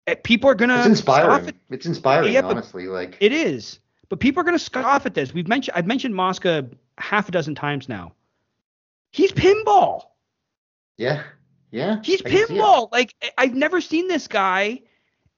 [0.05, 1.49] it people are gonna it's inspiring.
[1.49, 1.55] It.
[1.69, 2.87] It's inspiring, yeah, honestly.
[2.87, 5.33] Like it is, but people are gonna scoff at this.
[5.33, 8.13] We've mentioned I've mentioned Mosca half a dozen times now.
[9.11, 10.03] He's pinball.
[10.97, 11.23] Yeah,
[11.71, 11.99] yeah.
[12.03, 12.89] He's pinball.
[12.91, 14.81] Like I've never seen this guy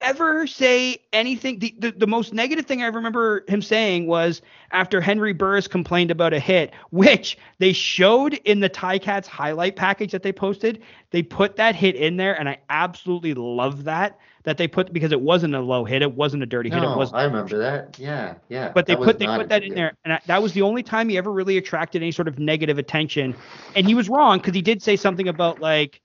[0.02, 1.60] ever say anything.
[1.60, 4.42] The, the, the most negative thing I remember him saying was
[4.72, 10.12] after Henry Burris complained about a hit, which they showed in the Ticats highlight package
[10.12, 10.82] that they posted.
[11.12, 15.12] They put that hit in there, and I absolutely love that that they put because
[15.12, 16.84] it wasn't a low hit, it wasn't a dirty no, hit.
[16.86, 17.12] It was.
[17.12, 18.00] I remember that.
[18.00, 18.72] Yeah, yeah.
[18.74, 21.10] But they put they put that in there, and I, that was the only time
[21.10, 23.36] he ever really attracted any sort of negative attention.
[23.76, 26.02] And he was wrong because he did say something about like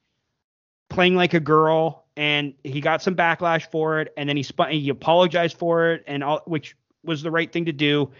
[0.88, 4.70] playing like a girl and he got some backlash for it, and then he spun,
[4.70, 8.10] he apologized for it, and all, which was the right thing to do,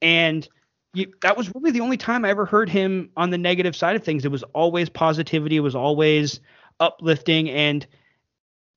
[0.00, 0.48] and
[0.94, 3.94] you, that was really the only time I ever heard him on the negative side
[3.94, 4.24] of things.
[4.24, 6.40] It was always positivity, it was always
[6.80, 7.86] uplifting, and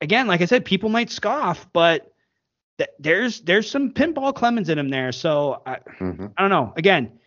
[0.02, 2.14] again, like I said, people might scoff, but
[2.78, 6.28] th- there's there's some pinball Clemons in him there, so I, mm-hmm.
[6.38, 6.74] I don't know.
[6.76, 7.20] Again,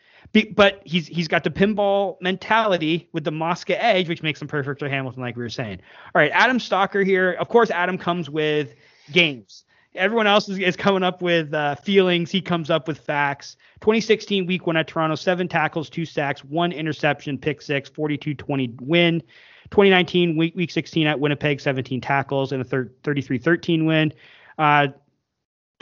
[0.55, 4.81] but he's he's got the pinball mentality with the Mosca edge, which makes him perfect
[4.81, 5.81] for Hamilton, like we were saying.
[6.15, 7.33] All right, Adam Stalker here.
[7.33, 8.75] Of course, Adam comes with
[9.13, 9.65] games.
[9.95, 12.31] Everyone else is, is coming up with uh, feelings.
[12.31, 13.57] He comes up with facts.
[13.81, 19.23] 2016 week one at Toronto, seven tackles, two sacks, one interception, pick six, 42-20 win.
[19.71, 24.13] 2019 week week 16 at Winnipeg, 17 tackles and a 33-13 win.
[24.59, 24.89] Uh,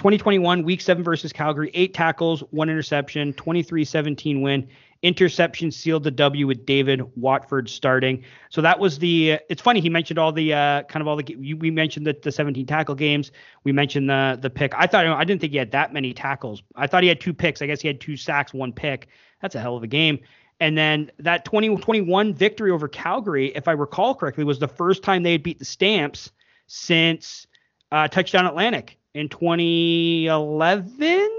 [0.04, 4.68] 2021 week 7 versus Calgary, 8 tackles, 1 interception, 23-17 win.
[5.00, 8.22] Interception sealed the W with David Watford starting.
[8.50, 11.34] So that was the it's funny he mentioned all the uh, kind of all the
[11.36, 13.32] we mentioned the, the 17 tackle games.
[13.64, 14.74] We mentioned the the pick.
[14.76, 16.62] I thought I didn't think he had that many tackles.
[16.76, 17.62] I thought he had two picks.
[17.62, 19.08] I guess he had two sacks, one pick.
[19.40, 20.18] That's a hell of a game.
[20.60, 25.22] And then that 2021 victory over Calgary, if I recall correctly, was the first time
[25.22, 26.30] they had beat the Stamps
[26.66, 27.46] since
[27.90, 31.30] uh, touchdown Atlantic in 2011.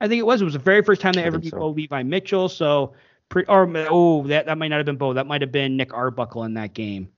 [0.00, 0.40] I think it was.
[0.40, 1.68] It was the very first time they ever beat so.
[1.68, 2.48] Levi Mitchell.
[2.48, 2.94] So,
[3.28, 5.12] pre, or oh, that that might not have been Bo.
[5.12, 7.08] That might have been Nick Arbuckle in that game.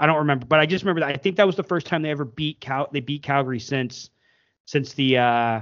[0.00, 1.14] I don't remember, but I just remember that.
[1.14, 2.88] I think that was the first time they ever beat Cal.
[2.92, 4.10] They beat Calgary since
[4.66, 5.60] since the uh,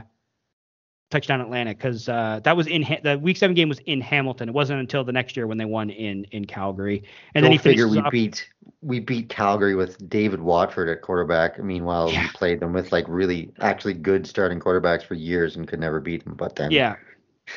[1.13, 4.49] touchdown Atlantic because uh, that was in ha- the week seven game was in Hamilton.
[4.49, 7.05] It wasn't until the next year when they won in in Calgary.
[7.35, 8.49] And Go then he figure we beat
[8.81, 11.63] we beat Calgary with David Watford at quarterback.
[11.63, 12.23] Meanwhile, yeah.
[12.23, 16.01] we played them with like really actually good starting quarterbacks for years and could never
[16.01, 16.35] beat them.
[16.35, 16.97] But then yeah,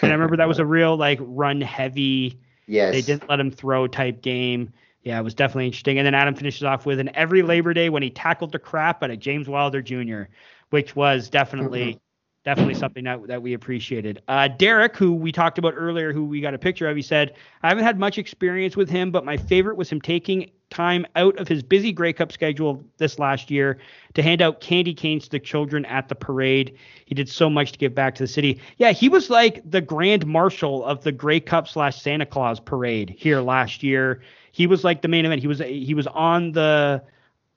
[0.02, 2.40] and I remember that was a real like run heavy.
[2.68, 4.72] Yes, they didn't let him throw type game.
[5.04, 6.00] Yeah, it was definitely interesting.
[6.00, 9.04] And then Adam finishes off with an every Labor Day when he tackled the crap
[9.04, 10.24] out of James Wilder Jr.,
[10.70, 11.86] which was definitely.
[11.86, 12.00] Mm-hmm
[12.46, 14.22] definitely something that, that we appreciated.
[14.28, 17.36] Uh, Derek, who we talked about earlier, who we got a picture of, he said,
[17.64, 21.38] I haven't had much experience with him, but my favorite was him taking time out
[21.38, 23.80] of his busy Grey Cup schedule this last year
[24.14, 26.78] to hand out candy canes to the children at the parade.
[27.06, 28.62] He did so much to give back to the city.
[28.78, 33.16] Yeah, he was like the grand marshal of the Grey Cup slash Santa Claus parade
[33.18, 34.22] here last year.
[34.52, 35.42] He was like the main event.
[35.42, 37.04] He was he was on the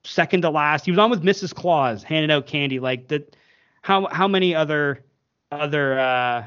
[0.05, 0.85] second to last.
[0.87, 1.55] He was on with Mrs.
[1.55, 2.81] Claus handing out candy.
[2.81, 3.25] Like the
[3.89, 5.03] how how many other
[5.51, 6.47] other uh,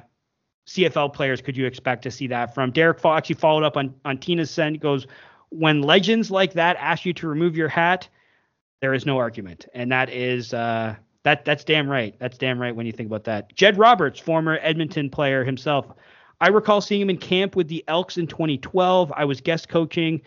[0.67, 2.71] CFL players could you expect to see that from?
[2.71, 4.79] Derek actually followed up on on Tina's send.
[4.79, 5.07] Goes
[5.49, 8.07] when legends like that ask you to remove your hat,
[8.79, 12.15] there is no argument, and that is uh, that that's damn right.
[12.19, 13.53] That's damn right when you think about that.
[13.55, 15.87] Jed Roberts, former Edmonton player himself.
[16.41, 19.11] I recall seeing him in camp with the Elks in 2012.
[19.15, 20.21] I was guest coaching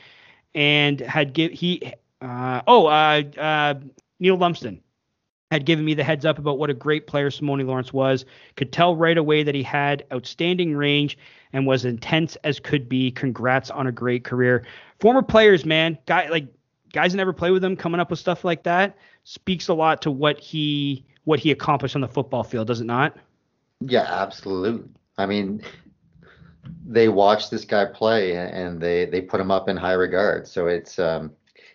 [0.53, 3.75] and had give he uh, oh uh, uh,
[4.19, 4.81] Neil Lumsden
[5.51, 8.25] had given me the heads up about what a great player Simoni Lawrence was.
[8.57, 11.17] Could tell right away that he had outstanding range
[11.53, 13.11] and was intense as could be.
[13.11, 14.65] Congrats on a great career.
[15.01, 16.47] Former players, man, guy like
[16.93, 20.03] guys that never play with him, coming up with stuff like that speaks a lot
[20.03, 23.17] to what he what he accomplished on the football field, does it not?
[23.81, 24.89] Yeah, absolutely.
[25.19, 25.63] I mean,
[26.87, 30.47] they watch this guy play and they they put him up in high regard.
[30.47, 31.33] So it's um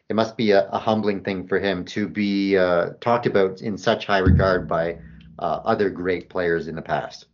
[0.09, 3.77] it must be a, a humbling thing for him to be uh, talked about in
[3.77, 4.97] such high regard by
[5.37, 7.27] uh, other great players in the past.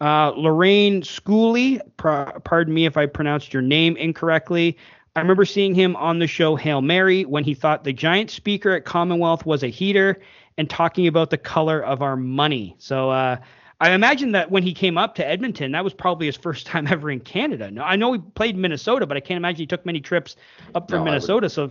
[0.00, 4.76] Uh, Lorraine Schooley, pr- pardon me if I pronounced your name incorrectly.
[5.14, 8.72] I remember seeing him on the show Hail Mary when he thought the giant speaker
[8.72, 10.20] at Commonwealth was a heater
[10.58, 12.74] and talking about the color of our money.
[12.78, 13.36] So uh,
[13.80, 16.86] I imagine that when he came up to Edmonton, that was probably his first time
[16.88, 17.70] ever in Canada.
[17.70, 20.36] No, I know he played Minnesota, but I can't imagine he took many trips
[20.74, 21.48] up from no, Minnesota.
[21.48, 21.70] So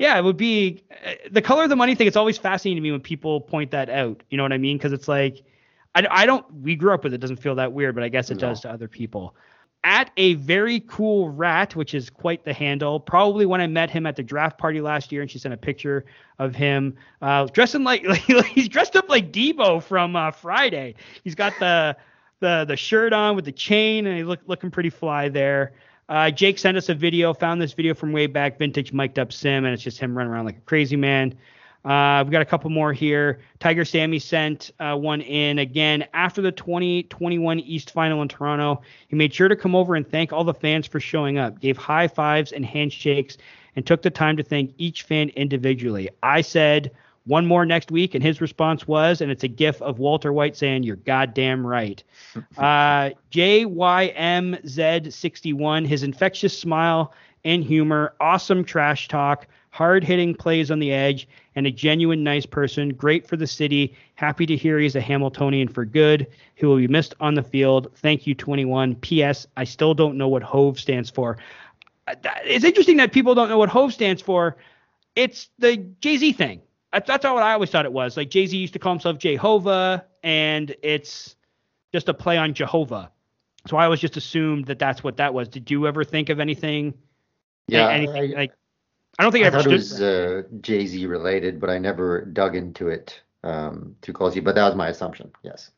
[0.00, 2.06] yeah, it would be uh, the color of the money thing.
[2.06, 4.22] It's always fascinating to me when people point that out.
[4.30, 4.78] You know what I mean?
[4.78, 5.42] Because it's like
[5.94, 6.44] I, I don't.
[6.62, 7.18] We grew up with it.
[7.18, 8.48] Doesn't feel that weird, but I guess it no.
[8.48, 9.34] does to other people
[9.84, 12.98] at a very cool rat, which is quite the handle.
[12.98, 15.58] Probably when I met him at the draft party last year, and she sent a
[15.58, 16.06] picture
[16.38, 20.94] of him uh, dressing like, like, he's dressed up like Debo from uh, Friday.
[21.24, 21.94] He's got the
[22.40, 25.74] the the shirt on with the chain, and he look looking pretty fly there.
[26.10, 29.32] Uh, Jake sent us a video, found this video from way back, vintage mic'd up
[29.32, 31.32] sim, and it's just him running around like a crazy man.
[31.84, 33.38] Uh, we've got a couple more here.
[33.60, 38.82] Tiger Sammy sent uh, one in again after the 2021 East Final in Toronto.
[39.06, 41.76] He made sure to come over and thank all the fans for showing up, gave
[41.76, 43.38] high fives and handshakes,
[43.76, 46.10] and took the time to thank each fan individually.
[46.24, 46.90] I said,
[47.26, 50.56] one more next week, and his response was, and it's a gif of Walter White
[50.56, 52.02] saying, You're goddamn right.
[52.58, 57.12] uh, JYMZ61, his infectious smile
[57.44, 62.46] and humor, awesome trash talk, hard hitting plays on the edge, and a genuine nice
[62.46, 62.90] person.
[62.90, 63.94] Great for the city.
[64.14, 67.90] Happy to hear he's a Hamiltonian for good, He will be missed on the field.
[67.96, 68.96] Thank you, 21.
[68.96, 69.46] P.S.
[69.56, 71.38] I still don't know what HOVE stands for.
[72.06, 72.14] Uh,
[72.44, 74.56] it's interesting that people don't know what HOVE stands for.
[75.16, 76.60] It's the Jay Z thing.
[76.92, 78.16] That's, that's what I always thought it was.
[78.16, 81.36] Like Jay Z used to call himself Jehovah, and it's
[81.92, 83.10] just a play on Jehovah.
[83.68, 85.48] So I always just assumed that that's what that was.
[85.48, 86.94] Did you ever think of anything?
[87.68, 88.52] Yeah, anything I, like
[89.18, 92.24] I don't think I, I thought it was uh, Jay Z related, but I never
[92.24, 94.40] dug into it um, too closely.
[94.40, 95.30] But that was my assumption.
[95.42, 95.70] Yes.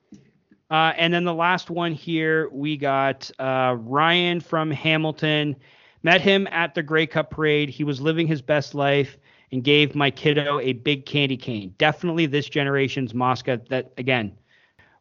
[0.70, 5.56] Uh, and then the last one here, we got uh, Ryan from Hamilton.
[6.02, 7.68] Met him at the Grey Cup parade.
[7.68, 9.18] He was living his best life
[9.52, 11.74] and gave my kiddo a big candy cane.
[11.78, 13.60] Definitely this generation's Mosca.
[13.68, 14.36] That again,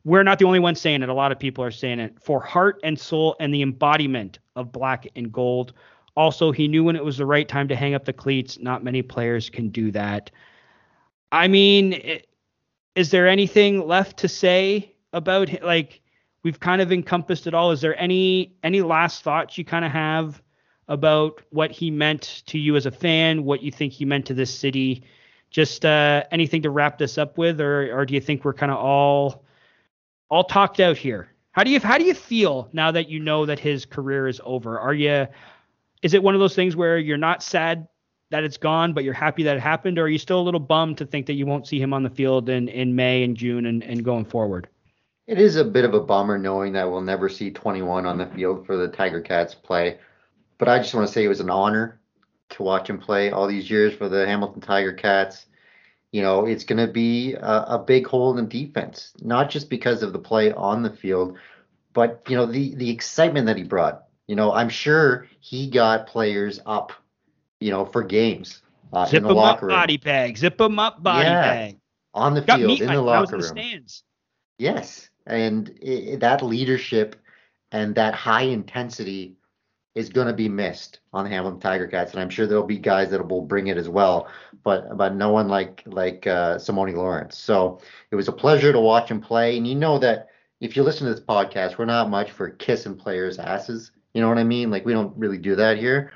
[0.03, 1.09] we're not the only ones saying it.
[1.09, 4.71] A lot of people are saying it for heart and soul and the embodiment of
[4.71, 5.73] black and gold.
[6.15, 8.59] Also, he knew when it was the right time to hang up the cleats.
[8.59, 10.29] Not many players can do that.
[11.31, 12.21] I mean,
[12.95, 16.01] is there anything left to say about like
[16.43, 17.71] we've kind of encompassed it all?
[17.71, 20.41] Is there any any last thoughts you kind of have
[20.87, 24.33] about what he meant to you as a fan, what you think he meant to
[24.33, 25.03] this city?
[25.49, 28.71] Just uh, anything to wrap this up with, or or do you think we're kind
[28.71, 29.43] of all
[30.29, 31.29] all talked out here?
[31.51, 34.39] How do you how do you feel now that you know that his career is
[34.43, 34.79] over?
[34.79, 35.27] Are you
[36.01, 37.87] is it one of those things where you're not sad
[38.31, 40.59] that it's gone, but you're happy that it happened, or are you still a little
[40.59, 43.35] bummed to think that you won't see him on the field in, in May and
[43.35, 44.67] June and, and going forward?
[45.27, 48.25] It is a bit of a bummer knowing that we'll never see 21 on the
[48.27, 49.99] field for the Tiger Cats play.
[50.61, 51.99] But I just want to say it was an honor
[52.51, 55.47] to watch him play all these years for the Hamilton Tiger Cats.
[56.13, 60.03] You know, it's going to be a, a big hole in defense, not just because
[60.03, 61.37] of the play on the field,
[61.93, 66.07] but you know the the excitement that he brought you know, I'm sure he got
[66.07, 66.93] players up,
[67.59, 68.61] you know, for games
[68.93, 69.71] uh, Zip in the locker up, room.
[69.71, 70.37] Body bag.
[70.37, 71.77] Zip them up, body yeah, bag.
[72.13, 73.43] On the got field, in the locker room.
[73.43, 74.03] stands.
[74.57, 77.17] Yes, and it, that leadership
[77.73, 79.35] and that high intensity
[79.93, 82.77] is going to be missed on the Hamilton Tiger Cats, and I'm sure there'll be
[82.77, 84.29] guys that will bring it as well,
[84.63, 87.37] but but no one like like uh, Simoni Lawrence.
[87.37, 87.79] So
[88.09, 90.29] it was a pleasure to watch him play, and you know that
[90.61, 93.91] if you listen to this podcast, we're not much for kissing players' asses.
[94.13, 94.71] You know what I mean?
[94.71, 96.11] Like we don't really do that here,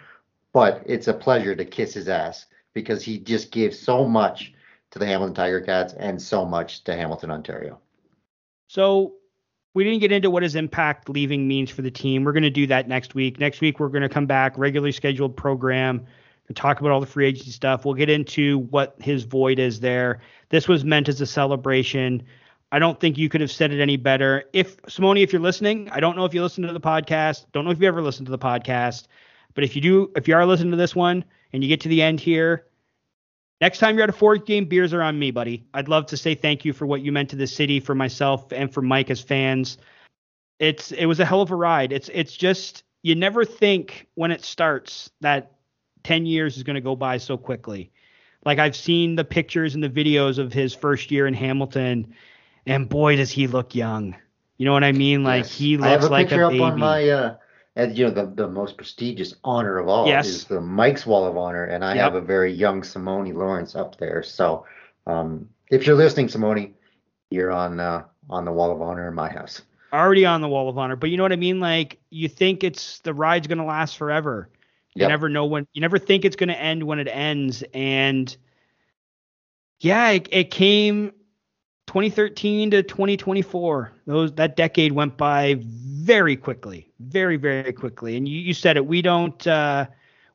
[0.53, 4.53] but it's a pleasure to kiss his ass because he just gave so much
[4.91, 7.79] to the Hamilton Tiger Cats and so much to Hamilton, Ontario.
[8.67, 9.15] So
[9.75, 12.23] we didn't get into what his impact leaving means for the team.
[12.23, 13.39] We're going to do that next week.
[13.39, 16.05] Next week we're going to come back regularly scheduled program
[16.47, 17.83] and talk about all the free agency stuff.
[17.83, 20.21] We'll get into what his void is there.
[20.47, 22.23] This was meant as a celebration.
[22.71, 24.45] I don't think you could have said it any better.
[24.53, 27.45] If Simoni, if you're listening, I don't know if you listen to the podcast.
[27.51, 29.07] Don't know if you ever listened to the podcast,
[29.55, 31.89] but if you do, if you are listening to this one and you get to
[31.89, 32.65] the end here,
[33.61, 35.65] next time you're at a fourth game, beers are on me, buddy.
[35.73, 38.51] I'd love to say thank you for what you meant to the city, for myself,
[38.51, 39.77] and for Mike as fans.
[40.59, 41.91] It's it was a hell of a ride.
[41.91, 45.51] It's it's just you never think when it starts that
[46.03, 47.91] 10 years is going to go by so quickly.
[48.45, 52.13] Like I've seen the pictures and the videos of his first year in Hamilton
[52.65, 54.15] and boy does he look young.
[54.57, 55.23] You know what I mean?
[55.23, 55.57] Like yes.
[55.57, 56.63] he looks I have a like picture a baby.
[56.63, 57.35] up on my uh
[57.75, 60.27] and you know the, the most prestigious honor of all yes.
[60.27, 62.03] is the Mike's Wall of Honor, and I yep.
[62.03, 64.23] have a very young Simoni Lawrence up there.
[64.23, 64.65] So
[65.05, 66.73] um, if you're listening, Simoni,
[67.29, 69.61] you're on uh, on the Wall of Honor in my house.
[69.91, 71.59] Already on the Wall of Honor, but you know what I mean?
[71.59, 74.49] Like you think it's the ride's gonna last forever.
[74.93, 75.09] You yep.
[75.09, 75.67] never know when.
[75.73, 78.35] You never think it's gonna end when it ends, and
[79.79, 81.11] yeah, it, it came
[81.95, 83.93] 2013 to 2024.
[84.05, 88.17] Those that decade went by very quickly, very very quickly.
[88.17, 88.85] And you, you said it.
[88.85, 89.85] We don't uh,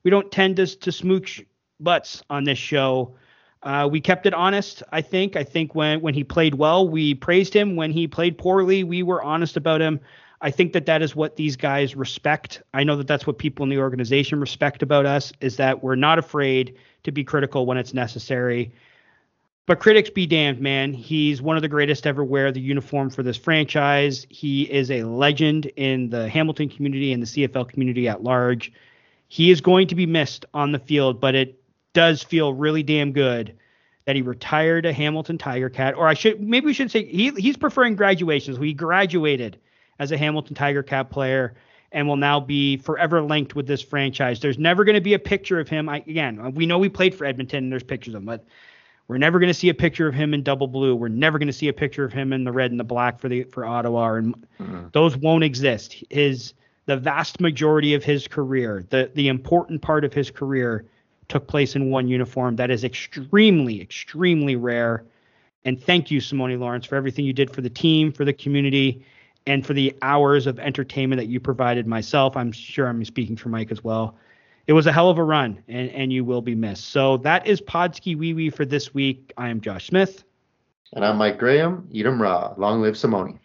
[0.03, 1.45] we don't tend to to smooch
[1.79, 3.15] butts on this show.
[3.63, 4.83] Uh, we kept it honest.
[4.91, 5.37] I think.
[5.37, 7.77] I think when when he played well, we praised him.
[7.77, 10.01] When he played poorly, we were honest about him.
[10.41, 12.63] I think that that is what these guys respect.
[12.73, 15.95] I know that that's what people in the organization respect about us is that we're
[15.95, 18.73] not afraid to be critical when it's necessary.
[19.71, 20.93] But critics be damned, man.
[20.93, 24.27] He's one of the greatest ever wear the uniform for this franchise.
[24.29, 28.73] He is a legend in the Hamilton community and the CFL community at large.
[29.29, 31.63] He is going to be missed on the field, but it
[31.93, 33.57] does feel really damn good
[34.07, 37.31] that he retired a Hamilton Tiger Cat, or I should maybe we should say he
[37.37, 38.59] he's preferring graduations.
[38.59, 39.57] He graduated
[40.01, 41.55] as a Hamilton Tiger Cat player
[41.93, 44.41] and will now be forever linked with this franchise.
[44.41, 45.89] There's never going to be a picture of him.
[45.89, 48.45] I, again, we know we played for Edmonton and there's pictures of him, but
[49.11, 50.95] we're never going to see a picture of him in double blue.
[50.95, 53.19] We're never going to see a picture of him in the red and the black
[53.19, 54.87] for the for Ottawa, and mm-hmm.
[54.93, 56.05] those won't exist.
[56.11, 56.55] His
[56.87, 60.85] the vast majority of his career, the the important part of his career,
[61.27, 62.55] took place in one uniform.
[62.55, 65.03] That is extremely, extremely rare.
[65.65, 69.05] And thank you, Simoni Lawrence, for everything you did for the team, for the community,
[69.45, 72.37] and for the hours of entertainment that you provided myself.
[72.37, 74.15] I'm sure I'm speaking for Mike as well.
[74.67, 76.87] It was a hell of a run, and, and you will be missed.
[76.91, 79.33] So that is Podski Wee Wee for this week.
[79.37, 80.25] I am Josh Smith.
[80.93, 81.89] And I'm Mike Graham.
[81.91, 82.55] Eat 'em raw.
[82.57, 83.39] Long live Simoni.